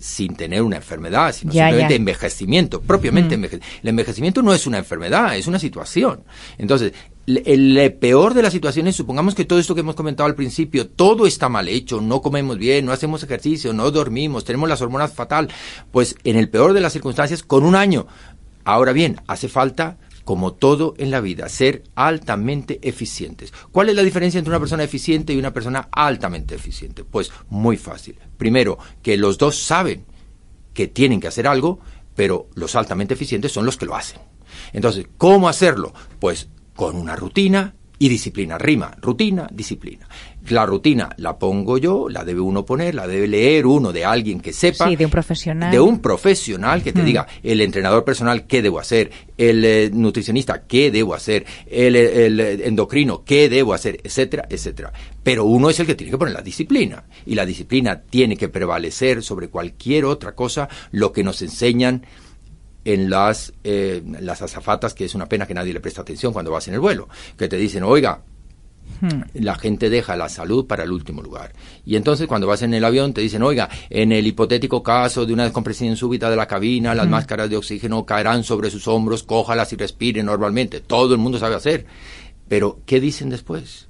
sin 0.08 0.36
tener 0.36 0.62
una 0.62 0.78
enfermedad, 0.78 1.34
sino 1.34 1.52
simplemente 1.52 1.96
envejecimiento, 1.96 2.82
propiamente 2.82 3.36
envejecimiento. 3.36 3.80
El 3.84 3.90
envejecimiento 3.90 4.42
no 4.42 4.54
es 4.54 4.66
una 4.66 4.78
enfermedad, 4.78 5.36
es 5.36 5.48
una 5.48 5.60
situación. 5.60 6.24
Entonces, 6.58 6.94
el, 7.28 7.94
peor 8.00 8.34
de 8.34 8.42
las 8.42 8.54
situaciones, 8.54 8.96
supongamos 8.96 9.36
que 9.36 9.44
todo 9.44 9.60
esto 9.60 9.76
que 9.76 9.82
hemos 9.82 9.96
comentado 9.96 10.26
al 10.26 10.36
principio, 10.36 10.88
todo 10.88 11.28
está 11.28 11.50
mal 11.50 11.68
hecho, 11.68 12.00
no 12.00 12.22
comemos 12.22 12.58
bien, 12.58 12.86
no 12.86 12.94
hacemos 12.94 13.22
ejercicio, 13.22 13.74
no 13.74 13.92
dormimos, 13.92 14.46
tenemos 14.46 14.70
las 14.70 14.82
hormonas 14.82 15.14
fatal, 15.14 15.50
pues 15.92 16.16
en 16.24 16.38
el 16.38 16.50
peor 16.50 16.72
de 16.72 16.80
las 16.80 16.94
circunstancias, 16.94 17.44
con 17.44 17.66
un 17.66 17.76
año. 17.76 18.08
Ahora 18.64 18.94
bien, 18.94 19.20
hace 19.28 19.50
falta 19.50 19.98
como 20.28 20.52
todo 20.52 20.94
en 20.98 21.10
la 21.10 21.22
vida, 21.22 21.48
ser 21.48 21.84
altamente 21.96 22.82
eficientes. 22.86 23.54
¿Cuál 23.72 23.88
es 23.88 23.96
la 23.96 24.04
diferencia 24.04 24.40
entre 24.40 24.52
una 24.52 24.60
persona 24.60 24.84
eficiente 24.84 25.32
y 25.32 25.38
una 25.38 25.54
persona 25.54 25.88
altamente 25.90 26.54
eficiente? 26.54 27.06
Pues 27.06 27.32
muy 27.48 27.78
fácil. 27.78 28.20
Primero, 28.36 28.78
que 29.02 29.16
los 29.16 29.38
dos 29.38 29.58
saben 29.58 30.04
que 30.74 30.90
tienen 30.90 31.22
que 31.22 31.30
hacer 31.30 31.48
algo, 31.48 31.80
pero 32.14 32.50
los 32.56 32.76
altamente 32.76 33.14
eficientes 33.14 33.54
son 33.54 33.66
los 33.66 33.78
que 33.78 33.86
lo 33.86 33.96
hacen. 33.96 34.20
Entonces, 34.74 35.08
¿cómo 35.18 35.48
hacerlo? 35.48 35.94
Pues 36.20 36.50
con 36.76 36.98
una 36.98 37.16
rutina 37.16 37.76
y 38.00 38.10
disciplina. 38.10 38.58
Rima, 38.58 38.96
rutina, 39.02 39.48
disciplina. 39.52 40.08
La 40.50 40.66
rutina 40.66 41.10
la 41.18 41.38
pongo 41.38 41.78
yo, 41.78 42.08
la 42.10 42.24
debe 42.24 42.40
uno 42.40 42.66
poner, 42.66 42.96
la 42.96 43.08
debe 43.08 43.28
leer 43.28 43.66
uno 43.66 43.92
de 43.92 44.06
alguien 44.06 44.40
que 44.40 44.54
sepa. 44.54 44.88
Sí, 44.88 44.96
de 44.96 45.06
un 45.06 45.12
profesional. 45.12 45.72
De 45.72 45.80
un 45.80 46.00
profesional 46.00 46.84
que 46.84 46.94
te 46.94 47.02
mm. 47.02 47.06
diga, 47.06 47.28
el 47.44 47.60
entrenador 47.60 48.06
personal, 48.06 48.48
qué 48.48 48.62
debo 48.62 48.80
hacer, 48.80 49.12
el 49.38 49.66
eh, 49.66 49.90
nutricionista, 49.92 50.64
qué 50.66 50.90
debo 50.90 51.14
hacer, 51.14 51.46
el, 51.70 51.96
el, 51.96 52.40
endocrino, 52.40 53.24
qué 53.26 53.50
debo 53.50 53.74
hacer, 53.74 54.00
etcétera, 54.04 54.48
etcétera. 54.50 54.94
Pero 55.22 55.46
uno 55.46 55.70
es 55.70 55.80
el 55.80 55.86
que 55.86 55.96
tiene 55.96 56.12
que 56.12 56.18
poner 56.18 56.34
la 56.34 56.42
disciplina. 56.42 57.04
Y 57.26 57.36
la 57.36 57.46
disciplina 57.46 58.00
tiene 58.02 58.38
que 58.38 58.48
prevalecer 58.48 59.24
sobre 59.24 59.50
cualquier 59.50 60.06
otra 60.06 60.34
cosa, 60.34 60.70
lo 60.92 61.12
que 61.12 61.24
nos 61.24 61.42
enseñan 61.42 62.04
en 62.88 63.10
las, 63.10 63.52
eh, 63.66 64.02
las 64.22 64.42
azafatas, 64.42 64.94
que 64.94 65.04
es 65.04 65.14
una 65.14 65.28
pena 65.28 65.46
que 65.46 65.54
nadie 65.54 65.74
le 65.74 65.82
presta 65.82 66.04
atención 66.04 66.32
cuando 66.32 66.52
vas 66.52 66.70
en 66.70 66.74
el 66.74 66.80
vuelo, 66.80 67.10
que 67.38 67.50
te 67.50 67.58
dicen, 67.58 67.84
oiga, 67.84 68.22
hmm. 69.02 69.42
la 69.42 69.56
gente 69.56 69.90
deja 69.90 70.16
la 70.16 70.30
salud 70.30 70.66
para 70.66 70.86
el 70.86 70.92
último 70.94 71.22
lugar. 71.22 71.52
Y 71.86 71.98
entonces 71.98 72.28
cuando 72.28 72.48
vas 72.48 72.62
en 72.62 72.74
el 72.74 72.86
avión 72.86 73.14
te 73.14 73.20
dicen, 73.20 73.44
oiga, 73.44 73.68
en 73.90 74.14
el 74.14 74.26
hipotético 74.26 74.82
caso 74.82 75.26
de 75.26 75.34
una 75.34 75.44
descompresión 75.44 75.98
súbita 75.98 76.30
de 76.30 76.38
la 76.38 76.48
cabina, 76.48 76.96
las 76.96 77.08
hmm. 77.08 77.12
máscaras 77.12 77.50
de 77.50 77.58
oxígeno 77.58 78.06
caerán 78.06 78.46
sobre 78.46 78.70
sus 78.70 78.88
hombros, 78.88 79.24
cójalas 79.24 79.74
y 79.74 79.76
respire 79.76 80.24
normalmente. 80.24 80.80
Todo 80.80 81.14
el 81.14 81.20
mundo 81.20 81.40
sabe 81.40 81.56
hacer. 81.56 81.86
Pero, 82.48 82.80
¿qué 82.86 83.02
dicen 83.02 83.30
después? 83.30 83.87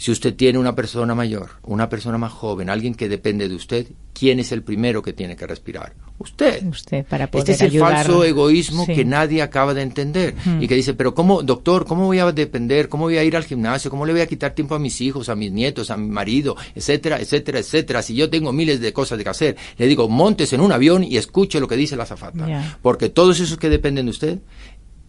Si 0.00 0.10
usted 0.10 0.34
tiene 0.34 0.58
una 0.58 0.74
persona 0.74 1.14
mayor, 1.14 1.50
una 1.62 1.90
persona 1.90 2.16
más 2.16 2.32
joven, 2.32 2.70
alguien 2.70 2.94
que 2.94 3.06
depende 3.06 3.50
de 3.50 3.54
usted, 3.54 3.86
¿quién 4.14 4.40
es 4.40 4.50
el 4.50 4.62
primero 4.62 5.02
que 5.02 5.12
tiene 5.12 5.36
que 5.36 5.46
respirar? 5.46 5.92
Usted. 6.16 6.64
Usted 6.66 7.04
para 7.04 7.30
poder 7.30 7.50
Este 7.50 7.66
es 7.66 7.74
el 7.74 7.78
falso 7.80 8.24
egoísmo 8.24 8.86
que 8.86 9.04
nadie 9.04 9.42
acaba 9.42 9.74
de 9.74 9.82
entender 9.82 10.34
y 10.58 10.66
que 10.68 10.74
dice, 10.74 10.94
pero 10.94 11.14
cómo, 11.14 11.42
doctor, 11.42 11.84
cómo 11.84 12.06
voy 12.06 12.18
a 12.18 12.32
depender, 12.32 12.88
cómo 12.88 13.04
voy 13.04 13.18
a 13.18 13.24
ir 13.24 13.36
al 13.36 13.44
gimnasio, 13.44 13.90
cómo 13.90 14.06
le 14.06 14.12
voy 14.12 14.22
a 14.22 14.26
quitar 14.26 14.54
tiempo 14.54 14.74
a 14.74 14.78
mis 14.78 15.02
hijos, 15.02 15.28
a 15.28 15.34
mis 15.34 15.52
nietos, 15.52 15.90
a 15.90 15.98
mi 15.98 16.08
marido, 16.08 16.56
etcétera, 16.74 17.20
etcétera, 17.20 17.58
etcétera. 17.58 18.00
Si 18.00 18.14
yo 18.14 18.30
tengo 18.30 18.54
miles 18.54 18.80
de 18.80 18.94
cosas 18.94 19.18
de 19.18 19.24
que 19.24 19.30
hacer, 19.30 19.56
le 19.76 19.86
digo, 19.86 20.08
montes 20.08 20.54
en 20.54 20.62
un 20.62 20.72
avión 20.72 21.04
y 21.04 21.18
escuche 21.18 21.60
lo 21.60 21.68
que 21.68 21.76
dice 21.76 21.94
la 21.94 22.04
azafata, 22.04 22.78
porque 22.80 23.10
todos 23.10 23.38
esos 23.38 23.58
que 23.58 23.68
dependen 23.68 24.06
de 24.06 24.10
usted 24.10 24.38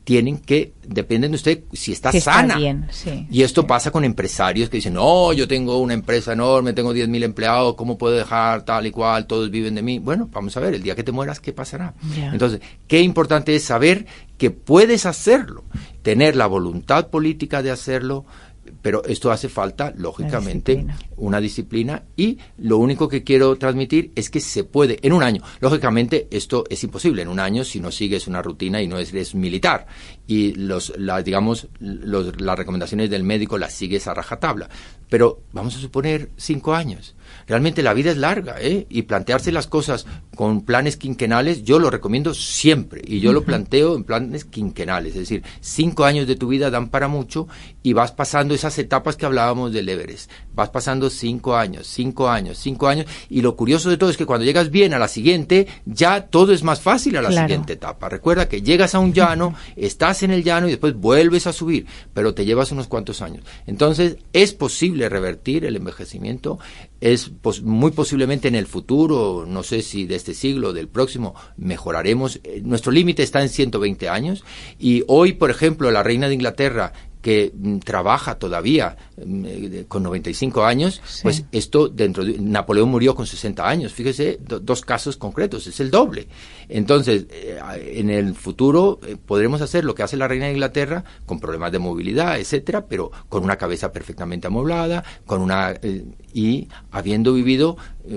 tienen 0.04 0.40
que, 0.40 0.74
dependen 0.88 1.32
de 1.32 1.36
usted 1.36 1.64
si 1.74 1.92
está 1.92 2.12
Si 2.12 2.18
está 2.18 2.34
sana. 2.34 2.58
bien, 2.58 2.88
sí, 2.90 3.28
y 3.30 3.44
esto 3.44 3.62
sí. 3.62 3.68
pasa 3.68 3.92
con 3.92 4.04
empresarios 4.04 4.70
que 4.70 4.78
dicen, 4.78 4.96
no, 4.96 5.32
yo 5.34 5.48
tengo 5.48 5.78
una 5.78 5.94
empresa 5.94 6.34
enorme, 6.34 6.74
tengo 6.74 6.94
10.000 6.94 7.24
empleados, 7.24 7.76
¿cómo 7.76 7.98
puedo 7.98 8.16
dejar 8.16 8.64
tal 8.66 8.88
y 8.88 8.92
cual? 8.92 9.28
Todos 9.28 9.52
viven 9.52 9.76
de 9.76 9.84
mí. 9.84 10.00
Bueno, 10.00 10.28
vamos 10.32 10.58
a 10.58 10.60
ver, 10.60 10.74
el 10.74 10.82
día 10.84 10.96
que 10.96 11.04
te 11.04 11.12
mueras, 11.12 11.40
¿qué 11.40 11.54
pasará? 11.54 11.94
Entonces, 12.32 12.62
qué 12.88 13.02
importante 13.02 13.56
es 13.56 13.64
saber 13.64 14.08
que 14.38 14.50
puedes 14.50 15.06
hacerlo, 15.06 15.64
tener 16.02 16.36
la 16.36 16.48
voluntad 16.48 17.08
política 17.10 17.62
de 17.62 17.70
hacerlo, 17.70 18.26
pero 18.82 19.04
esto 19.06 19.32
hace 19.32 19.48
falta, 19.50 19.94
lógicamente, 19.98 20.76
disciplina. 20.76 21.00
una 21.18 21.40
disciplina 21.40 22.04
y 22.18 22.38
lo 22.58 22.78
único 22.78 23.08
que 23.08 23.24
quiero 23.24 23.56
transmitir 23.58 24.12
es 24.16 24.30
que 24.30 24.40
se 24.40 24.64
puede 24.64 24.98
en 25.02 25.14
un 25.14 25.24
año. 25.24 25.42
Lógicamente 25.60 26.28
esto 26.32 26.64
es 26.70 26.84
imposible 26.84 27.22
en 27.22 27.28
un 27.28 27.40
año 27.40 27.64
si 27.64 27.80
no 27.80 27.92
sigues 27.92 28.28
una 28.28 28.42
rutina 28.42 28.82
y 28.82 28.88
no 28.88 28.98
eres 28.98 29.36
militar 29.36 29.86
y 30.28 30.54
los 30.54 30.94
la- 30.98 31.22
digamos 31.22 31.68
los- 31.80 32.40
las 32.42 32.58
recomendaciones 32.58 33.10
del 33.10 33.24
médico 33.24 33.58
las 33.58 33.74
sigues 33.74 34.08
a 34.08 34.14
rajatabla. 34.14 34.70
Pero 35.12 35.42
vamos 35.52 35.76
a 35.76 35.80
suponer 35.80 36.30
cinco 36.38 36.74
años. 36.74 37.16
Realmente 37.48 37.84
la 37.84 37.94
vida 37.94 38.12
es 38.12 38.18
larga, 38.18 38.56
¿eh? 38.62 38.88
Y 38.90 39.02
plantearse 39.02 39.52
las 39.52 39.68
cosas 39.68 40.06
con 40.36 40.62
planes 40.62 40.96
quinquenales, 40.96 41.64
yo 41.64 41.80
lo 41.80 41.90
recomiendo 41.90 42.34
siempre. 42.34 43.02
Y 43.06 43.20
yo 43.20 43.34
lo 43.34 43.44
planteo 43.44 43.96
en 43.98 44.06
planes 44.06 44.46
quinquenales. 44.46 45.14
Es 45.16 45.20
decir, 45.22 45.44
cinco 45.60 46.06
años 46.06 46.28
de 46.28 46.36
tu 46.38 46.48
vida 46.48 46.70
dan 46.70 46.88
para 46.90 47.10
mucho 47.10 47.48
y 47.84 47.92
vas 47.92 48.14
pasando 48.14 48.54
esas 48.54 48.78
etapas 48.80 49.18
que 49.18 49.26
hablábamos 49.26 49.74
del 49.74 49.90
Everest. 49.90 50.32
Vas 50.54 50.70
pasando 50.70 51.10
cinco 51.10 51.56
años, 51.58 51.88
cinco 51.88 52.30
años, 52.30 52.58
cinco 52.58 52.88
años. 52.88 53.06
Y 53.30 53.42
lo 53.42 53.58
curioso 53.58 53.90
de 53.90 53.98
todo 53.98 54.10
es 54.10 54.18
que 54.18 54.26
cuando 54.26 54.46
llegas 54.46 54.72
bien 54.72 54.94
a 54.94 55.00
la 55.00 55.10
siguiente, 55.10 55.68
ya 55.86 56.28
todo 56.28 56.54
es 56.54 56.64
más 56.64 56.80
fácil 56.80 57.18
a 57.18 57.22
la 57.22 57.30
Claro. 57.30 57.48
siguiente 57.48 57.74
etapa. 57.74 58.08
Recuerda 58.08 58.48
que 58.48 58.62
llegas 58.62 58.96
a 58.96 59.00
un 59.00 59.12
llano, 59.14 59.56
estás 59.76 60.24
en 60.24 60.32
el 60.32 60.44
llano 60.44 60.68
y 60.68 60.72
después 60.72 60.96
vuelves 60.96 61.48
a 61.48 61.54
subir, 61.54 61.86
pero 62.14 62.34
te 62.34 62.46
llevas 62.46 62.72
unos 62.72 62.88
cuantos 62.88 63.22
años. 63.22 63.44
Entonces, 63.68 64.18
es 64.32 64.54
posible 64.54 65.01
revertir 65.10 65.66
el 65.66 65.76
envejecimiento, 65.76 66.60
es 67.00 67.32
muy 67.64 67.92
posiblemente 67.92 68.48
en 68.48 68.56
el 68.56 68.68
futuro, 68.68 69.46
no 69.48 69.64
sé 69.64 69.82
si 69.82 70.06
de 70.06 70.16
este 70.16 70.34
siglo 70.34 70.70
o 70.70 70.74
del 70.74 70.88
próximo, 70.88 71.36
mejoraremos. 71.58 72.40
Eh, 72.44 72.62
Nuestro 72.64 72.92
límite 72.92 73.24
está 73.24 73.42
en 73.42 73.50
120 73.50 74.10
años 74.10 74.44
y 74.80 75.04
hoy, 75.08 75.34
por 75.34 75.50
ejemplo, 75.50 75.92
la 75.92 76.04
reina 76.04 76.28
de 76.28 76.36
Inglaterra 76.36 76.94
que 77.22 77.52
mm, 77.56 77.78
trabaja 77.80 78.36
todavía 78.40 78.98
mm, 79.24 79.46
eh, 79.46 79.86
con 79.88 80.04
95 80.04 80.66
años, 80.66 81.02
Sí. 81.06 81.20
pues 81.24 81.44
esto 81.52 81.88
dentro 81.88 82.24
de 82.26 82.40
Napoleón 82.40 82.90
murió 82.90 83.14
con 83.16 83.28
60 83.28 83.68
años. 83.68 83.94
Fíjese, 83.94 84.40
do- 84.42 84.60
dos 84.60 84.82
casos 84.82 85.18
concretos, 85.18 85.68
es 85.68 85.80
el 85.80 85.92
doble. 85.92 86.28
Entonces, 86.68 87.26
eh, 87.30 87.60
en 87.96 88.10
el 88.10 88.34
futuro 88.36 89.00
eh, 89.06 89.18
podremos 89.24 89.62
hacer 89.62 89.86
lo 89.86 89.94
que 89.94 90.04
hace 90.04 90.18
la 90.18 90.28
reina 90.28 90.46
de 90.46 90.54
Inglaterra 90.54 91.04
con 91.26 91.40
problemas 91.40 91.72
de 91.72 91.80
movilidad, 91.80 92.40
etcétera, 92.40 92.86
pero 92.88 93.12
con 93.30 93.44
una 93.44 93.58
cabeza 93.58 93.92
perfectamente 93.92 94.48
amoblada, 94.48 95.04
con 95.26 95.42
una 95.42 95.72
eh, 95.82 96.06
y 96.34 96.68
habiendo 96.92 97.34
vivido 97.34 97.76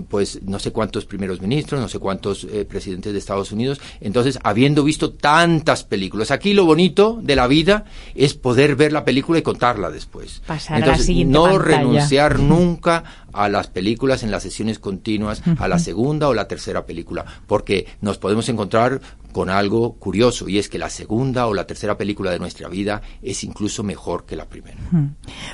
pues 0.08 0.40
no 0.44 0.58
sé 0.60 0.70
cuántos 0.70 1.04
primeros 1.04 1.42
ministros, 1.42 1.78
no 1.80 1.88
sé 1.88 1.98
cuántos 1.98 2.46
presidentes 2.68 3.12
de 3.12 3.18
Estados 3.18 3.52
Unidos, 3.52 3.80
entonces 4.00 4.38
habiendo 4.42 4.82
visto 4.82 5.12
tantas 5.12 5.84
películas. 5.84 6.30
Aquí 6.30 6.54
lo 6.54 6.64
bonito 6.64 7.18
de 7.20 7.36
la 7.36 7.46
vida 7.48 7.84
es 8.14 8.32
poder 8.34 8.76
ver 8.76 8.92
la 8.94 9.04
película 9.04 9.38
y 9.38 9.42
contarla 9.42 9.90
después. 9.90 10.42
Pasar 10.46 10.76
a 10.76 10.80
la 10.80 10.86
entonces, 10.86 11.06
siguiente 11.06 11.32
no 11.34 11.44
pantalla. 11.44 11.64
renunciar 11.64 12.38
nunca 12.38 13.04
a 13.32 13.48
las 13.48 13.66
películas 13.68 14.22
en 14.22 14.30
las 14.30 14.42
sesiones 14.42 14.78
continuas, 14.78 15.42
a 15.58 15.68
la 15.68 15.78
segunda 15.78 16.28
o 16.28 16.34
la 16.34 16.48
tercera 16.48 16.86
película, 16.86 17.24
porque 17.46 17.86
nos 18.00 18.16
podemos 18.18 18.48
encontrar 18.48 19.00
con 19.32 19.50
algo 19.50 19.94
curioso 19.94 20.48
y 20.48 20.58
es 20.58 20.68
que 20.68 20.78
la 20.78 20.88
segunda 20.88 21.48
o 21.48 21.54
la 21.54 21.66
tercera 21.66 21.98
película 21.98 22.30
de 22.30 22.38
nuestra 22.38 22.68
vida 22.68 23.02
es 23.20 23.42
incluso 23.42 23.82
mejor 23.82 24.24
que 24.24 24.36
la 24.36 24.46
primera. 24.46 24.78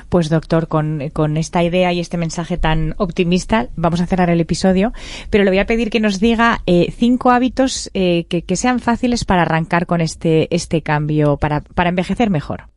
Pues 0.07 0.29
doctor, 0.29 0.67
con, 0.67 1.09
con 1.11 1.35
esta 1.35 1.63
idea 1.63 1.91
y 1.91 1.99
este 1.99 2.17
mensaje 2.17 2.57
tan 2.57 2.93
optimista, 2.97 3.69
vamos 3.75 3.99
a 3.99 4.05
cerrar 4.05 4.29
el 4.29 4.39
episodio, 4.39 4.93
pero 5.31 5.43
le 5.43 5.49
voy 5.49 5.57
a 5.59 5.65
pedir 5.65 5.89
que 5.89 5.99
nos 5.99 6.19
diga 6.19 6.61
eh, 6.67 6.93
cinco 6.95 7.31
hábitos 7.31 7.89
eh, 7.95 8.25
que, 8.29 8.43
que 8.43 8.55
sean 8.55 8.79
fáciles 8.79 9.25
para 9.25 9.41
arrancar 9.41 9.87
con 9.87 9.99
este, 9.99 10.53
este 10.55 10.83
cambio, 10.83 11.37
para, 11.37 11.61
para 11.61 11.89
envejecer 11.89 12.29
mejor. 12.29 12.70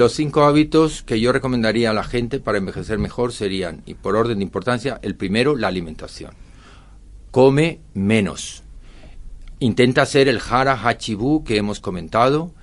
Los 0.00 0.14
cinco 0.14 0.44
hábitos 0.44 1.02
que 1.02 1.20
yo 1.20 1.30
recomendaría 1.30 1.90
a 1.90 1.92
la 1.92 2.04
gente 2.04 2.40
para 2.40 2.56
envejecer 2.56 2.98
mejor 2.98 3.34
serían, 3.34 3.82
y 3.84 3.92
por 3.92 4.16
orden 4.16 4.38
de 4.38 4.44
importancia, 4.44 4.98
el 5.02 5.14
primero, 5.14 5.56
la 5.56 5.68
alimentación. 5.68 6.32
Come 7.30 7.80
menos. 7.92 8.62
Intenta 9.58 10.00
hacer 10.00 10.26
el 10.28 10.40
hara 10.48 10.80
hachibu 10.82 11.44
que 11.44 11.58
hemos 11.58 11.80
comentado 11.80 12.54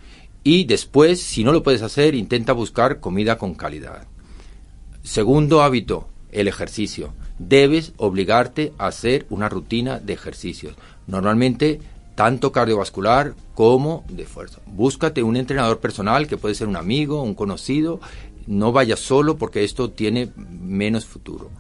y 0.44 0.64
después, 0.64 1.22
si 1.22 1.44
no 1.44 1.52
lo 1.52 1.62
puedes 1.62 1.84
hacer, 1.84 2.16
intenta 2.16 2.54
buscar 2.54 3.00
comida 3.00 3.38
con 3.38 3.54
calidad. 3.54 4.08
Segundo 5.04 5.62
hábito, 5.62 6.10
el 6.32 6.48
ejercicio. 6.48 7.14
Debes 7.40 7.94
obligarte 7.98 8.74
a 8.78 8.88
hacer 8.88 9.26
una 9.30 9.50
rutina 9.50 10.00
de 10.00 10.14
ejercicios. 10.14 10.76
Normalmente, 11.06 11.80
tanto 12.16 12.52
cardiovascular 12.52 13.36
como 13.54 14.04
de 14.10 14.26
fuerza. 14.26 14.60
Búscate 14.66 15.22
un 15.22 15.36
entrenador 15.36 15.80
personal 15.80 16.28
que 16.28 16.38
puede 16.38 16.56
ser 16.56 16.68
un 16.68 16.76
amigo, 16.76 17.22
un 17.22 17.36
conocido. 17.36 18.00
No 18.48 18.72
vayas 18.72 19.00
solo 19.00 19.38
porque 19.38 19.64
esto 19.64 19.92
tiene 19.92 20.30
menos 20.36 21.06
futuro. 21.06 21.52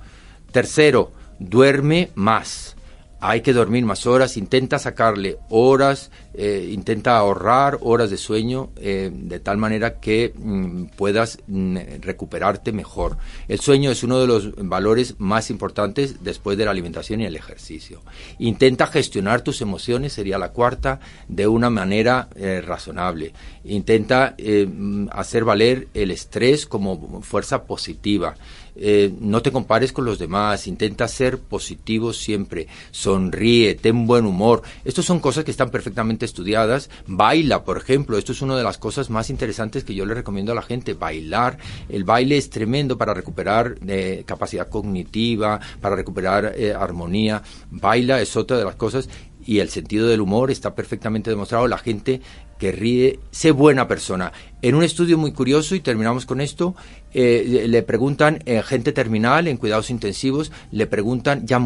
Tercero, 0.51 1.11
duerme 1.39 2.09
más. 2.15 2.76
Hay 3.19 3.41
que 3.41 3.53
dormir 3.53 3.83
más 3.83 4.05
horas, 4.05 4.37
intenta 4.37 4.77
sacarle 4.77 5.39
horas, 5.49 6.11
eh, 6.35 6.69
intenta 6.71 7.17
ahorrar 7.17 7.79
horas 7.81 8.11
de 8.11 8.17
sueño 8.17 8.69
eh, 8.75 9.09
de 9.11 9.39
tal 9.39 9.57
manera 9.57 9.99
que 9.99 10.33
mm, 10.35 10.85
puedas 10.95 11.39
mm, 11.47 11.77
recuperarte 12.01 12.71
mejor. 12.71 13.17
El 13.47 13.59
sueño 13.59 13.89
es 13.89 14.03
uno 14.03 14.19
de 14.19 14.27
los 14.27 14.55
valores 14.55 15.15
más 15.17 15.49
importantes 15.49 16.23
después 16.23 16.59
de 16.59 16.65
la 16.65 16.71
alimentación 16.71 17.21
y 17.21 17.25
el 17.25 17.35
ejercicio. 17.35 18.01
Intenta 18.37 18.85
gestionar 18.85 19.41
tus 19.41 19.61
emociones, 19.61 20.13
sería 20.13 20.37
la 20.37 20.51
cuarta, 20.51 20.99
de 21.27 21.47
una 21.47 21.71
manera 21.71 22.29
eh, 22.35 22.61
razonable. 22.61 23.33
Intenta 23.63 24.35
mm, 24.37 25.07
hacer 25.11 25.43
valer 25.43 25.87
el 25.95 26.11
estrés 26.11 26.67
como 26.67 27.21
fuerza 27.23 27.63
positiva. 27.63 28.35
Eh, 28.79 29.13
no 29.19 29.41
te 29.41 29.51
compares 29.51 29.91
con 29.91 30.05
los 30.05 30.19
demás, 30.19 30.67
intenta 30.67 31.07
ser 31.07 31.39
positivo 31.39 32.13
siempre, 32.13 32.67
sonríe, 32.91 33.75
ten 33.75 34.05
buen 34.05 34.25
humor. 34.25 34.61
Estas 34.85 35.05
son 35.05 35.19
cosas 35.19 35.43
que 35.43 35.51
están 35.51 35.69
perfectamente 35.69 36.25
estudiadas. 36.25 36.89
Baila, 37.07 37.63
por 37.63 37.77
ejemplo, 37.77 38.17
esto 38.17 38.31
es 38.31 38.41
una 38.41 38.55
de 38.55 38.63
las 38.63 38.77
cosas 38.77 39.09
más 39.09 39.29
interesantes 39.29 39.83
que 39.83 39.95
yo 39.95 40.05
le 40.05 40.13
recomiendo 40.13 40.51
a 40.51 40.55
la 40.55 40.61
gente, 40.61 40.93
bailar. 40.93 41.57
El 41.89 42.03
baile 42.03 42.37
es 42.37 42.49
tremendo 42.49 42.97
para 42.97 43.13
recuperar 43.13 43.75
eh, 43.87 44.23
capacidad 44.25 44.69
cognitiva, 44.69 45.59
para 45.81 45.95
recuperar 45.95 46.53
eh, 46.55 46.73
armonía. 46.73 47.41
Baila 47.71 48.21
es 48.21 48.35
otra 48.35 48.57
de 48.57 48.65
las 48.65 48.75
cosas 48.75 49.09
y 49.47 49.59
el 49.59 49.69
sentido 49.69 50.07
del 50.07 50.21
humor 50.21 50.51
está 50.51 50.75
perfectamente 50.75 51.29
demostrado. 51.29 51.67
La 51.67 51.77
gente 51.77 52.21
que 52.57 52.71
ríe, 52.71 53.19
sé 53.31 53.51
buena 53.51 53.87
persona. 53.87 54.31
En 54.61 54.75
un 54.75 54.83
estudio 54.83 55.17
muy 55.17 55.31
curioso, 55.31 55.75
y 55.75 55.79
terminamos 55.79 56.25
con 56.25 56.41
esto, 56.41 56.75
eh, 57.13 57.65
le 57.67 57.83
preguntan, 57.83 58.41
eh, 58.45 58.61
gente 58.63 58.91
terminal 58.91 59.47
en 59.47 59.57
cuidados 59.57 59.89
intensivos, 59.89 60.51
le 60.71 60.87
preguntan, 60.87 61.45
ya 61.45 61.61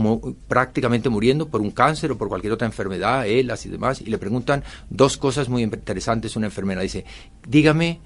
prácticamente 0.47 1.09
muriendo 1.09 1.47
por 1.47 1.61
un 1.61 1.71
cáncer 1.71 2.11
o 2.11 2.17
por 2.17 2.27
cualquier 2.27 2.53
otra 2.53 2.67
enfermedad, 2.67 3.27
ELAS 3.27 3.65
y 3.65 3.69
demás, 3.69 4.01
y 4.01 4.05
le 4.05 4.17
preguntan 4.17 4.63
dos 4.89 5.17
cosas 5.17 5.49
muy 5.49 5.63
interesantes. 5.63 6.35
Una 6.35 6.47
enfermera 6.47 6.81
dice, 6.81 7.05
dígame, 7.47 7.99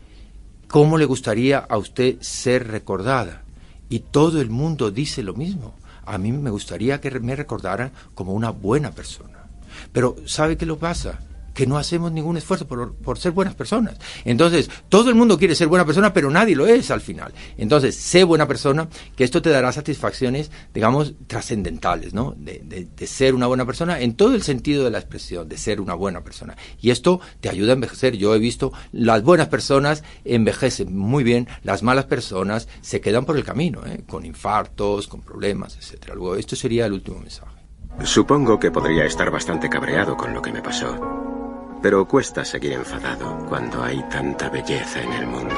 ¿cómo 0.68 0.98
le 0.98 1.06
gustaría 1.06 1.60
a 1.60 1.78
usted 1.78 2.18
ser 2.22 2.68
recordada? 2.68 3.44
Y 3.90 4.00
todo 4.00 4.42
el 4.42 4.50
mundo 4.50 4.92
dice 4.92 5.24
lo 5.24 5.34
mismo. 5.34 5.76
A 6.06 6.18
mí 6.18 6.32
me 6.32 6.52
gustaría 6.52 7.02
que 7.02 7.20
me 7.20 7.36
recordaran 7.36 7.92
como 8.14 8.34
una 8.34 8.52
buena 8.52 8.92
persona. 8.92 9.48
Pero 9.92 10.16
¿sabe 10.26 10.58
qué 10.58 10.66
lo 10.66 10.78
pasa? 10.78 11.20
Que 11.56 11.66
no 11.66 11.80
hacemos 11.80 12.12
ningún 12.12 12.38
esfuerzo 12.38 12.68
por, 12.68 12.94
por 12.96 13.18
ser 13.18 13.32
buenas 13.32 13.56
personas. 13.56 13.98
Entonces, 14.26 14.70
todo 14.90 15.10
el 15.10 15.16
mundo 15.16 15.40
quiere 15.40 15.56
ser 15.56 15.68
buena 15.70 15.86
persona, 15.86 16.14
pero 16.14 16.30
nadie 16.30 16.56
lo 16.56 16.68
es 16.68 16.92
al 16.92 17.02
final. 17.02 17.34
Entonces, 17.58 17.96
sé 17.96 18.24
buena 18.24 18.48
persona, 18.48 18.88
que 19.16 19.24
esto 19.24 19.42
te 19.42 19.50
dará 19.50 19.72
satisfacciones, 19.72 20.52
digamos, 20.74 21.14
trascendentales, 21.26 22.14
¿no? 22.14 22.36
De, 22.38 22.62
de- 22.64 23.08
ser 23.08 23.34
una 23.34 23.48
buena 23.48 23.66
persona 23.66 24.00
en 24.02 24.16
todo 24.16 24.36
el 24.36 24.44
sentido 24.44 24.84
de 24.84 24.92
la 24.92 25.00
expresión, 25.00 25.48
de 25.50 25.58
ser 25.58 25.80
una 25.82 25.94
buena 25.94 26.22
persona. 26.24 26.58
Y 26.82 26.90
esto 26.92 27.22
te 27.40 27.50
ayuda 27.50 27.72
a 27.72 27.76
envejecer. 27.76 28.18
Yo 28.18 28.36
he 28.36 28.40
visto 28.40 28.74
las 28.92 29.24
buenas 29.24 29.48
personas 29.48 30.04
envejecen 30.26 30.96
muy 30.98 31.24
bien, 31.24 31.48
las 31.64 31.82
malas 31.84 32.06
personas 32.06 32.68
se 32.82 33.00
quedan 33.00 33.24
por 33.26 33.38
el 33.38 33.44
camino, 33.46 33.82
¿eh? 33.86 34.04
con 34.08 34.26
infartos, 34.26 35.08
con 35.08 35.22
problemas, 35.22 35.78
etcétera. 35.78 36.16
Luego, 36.16 36.36
esto 36.36 36.56
sería 36.58 36.86
el 36.86 36.94
último 36.94 37.20
mensaje. 37.20 37.56
Supongo 38.04 38.60
que 38.60 38.72
podría 38.72 39.06
estar 39.06 39.32
bastante 39.32 39.70
cabreado 39.70 40.18
con 40.18 40.34
lo 40.34 40.42
que 40.42 40.52
me 40.52 40.62
pasó. 40.62 41.15
Pero 41.86 42.08
cuesta 42.08 42.44
seguir 42.44 42.74
enfadado 42.74 43.46
cuando 43.48 43.84
hay 43.84 44.02
tanta 44.10 44.50
belleza 44.50 45.04
en 45.04 45.14
el 45.14 45.28
mundo. 45.28 45.54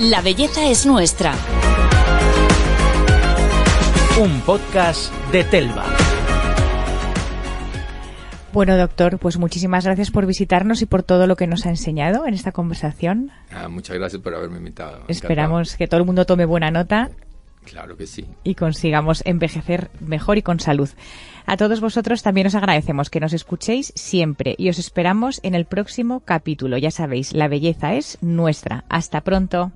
La 0.00 0.20
belleza 0.20 0.68
es 0.68 0.84
nuestra. 0.84 1.32
Un 4.22 4.42
podcast 4.42 5.10
de 5.32 5.42
Telva. 5.44 5.86
Bueno, 8.52 8.76
doctor, 8.76 9.18
pues 9.18 9.38
muchísimas 9.38 9.86
gracias 9.86 10.10
por 10.10 10.26
visitarnos 10.26 10.82
y 10.82 10.86
por 10.86 11.02
todo 11.02 11.26
lo 11.26 11.36
que 11.36 11.46
nos 11.46 11.64
ha 11.64 11.70
enseñado 11.70 12.26
en 12.26 12.34
esta 12.34 12.52
conversación. 12.52 13.30
Ah, 13.50 13.68
muchas 13.68 13.96
gracias 13.96 14.20
por 14.20 14.34
haberme 14.34 14.58
invitado. 14.58 15.04
Esperamos 15.08 15.76
que 15.76 15.88
todo 15.88 16.00
el 16.00 16.04
mundo 16.04 16.26
tome 16.26 16.44
buena 16.44 16.70
nota. 16.70 17.08
Claro 17.64 17.96
que 17.96 18.06
sí. 18.06 18.26
Y 18.42 18.54
consigamos 18.54 19.22
envejecer 19.26 19.90
mejor 20.00 20.38
y 20.38 20.42
con 20.42 20.60
salud. 20.60 20.88
A 21.46 21.56
todos 21.56 21.80
vosotros 21.80 22.22
también 22.22 22.46
os 22.46 22.54
agradecemos 22.54 23.10
que 23.10 23.20
nos 23.20 23.32
escuchéis 23.32 23.92
siempre 23.94 24.54
y 24.58 24.68
os 24.68 24.78
esperamos 24.78 25.40
en 25.42 25.54
el 25.54 25.66
próximo 25.66 26.20
capítulo. 26.20 26.78
Ya 26.78 26.90
sabéis, 26.90 27.32
la 27.32 27.48
belleza 27.48 27.94
es 27.94 28.18
nuestra. 28.20 28.84
Hasta 28.88 29.20
pronto. 29.22 29.72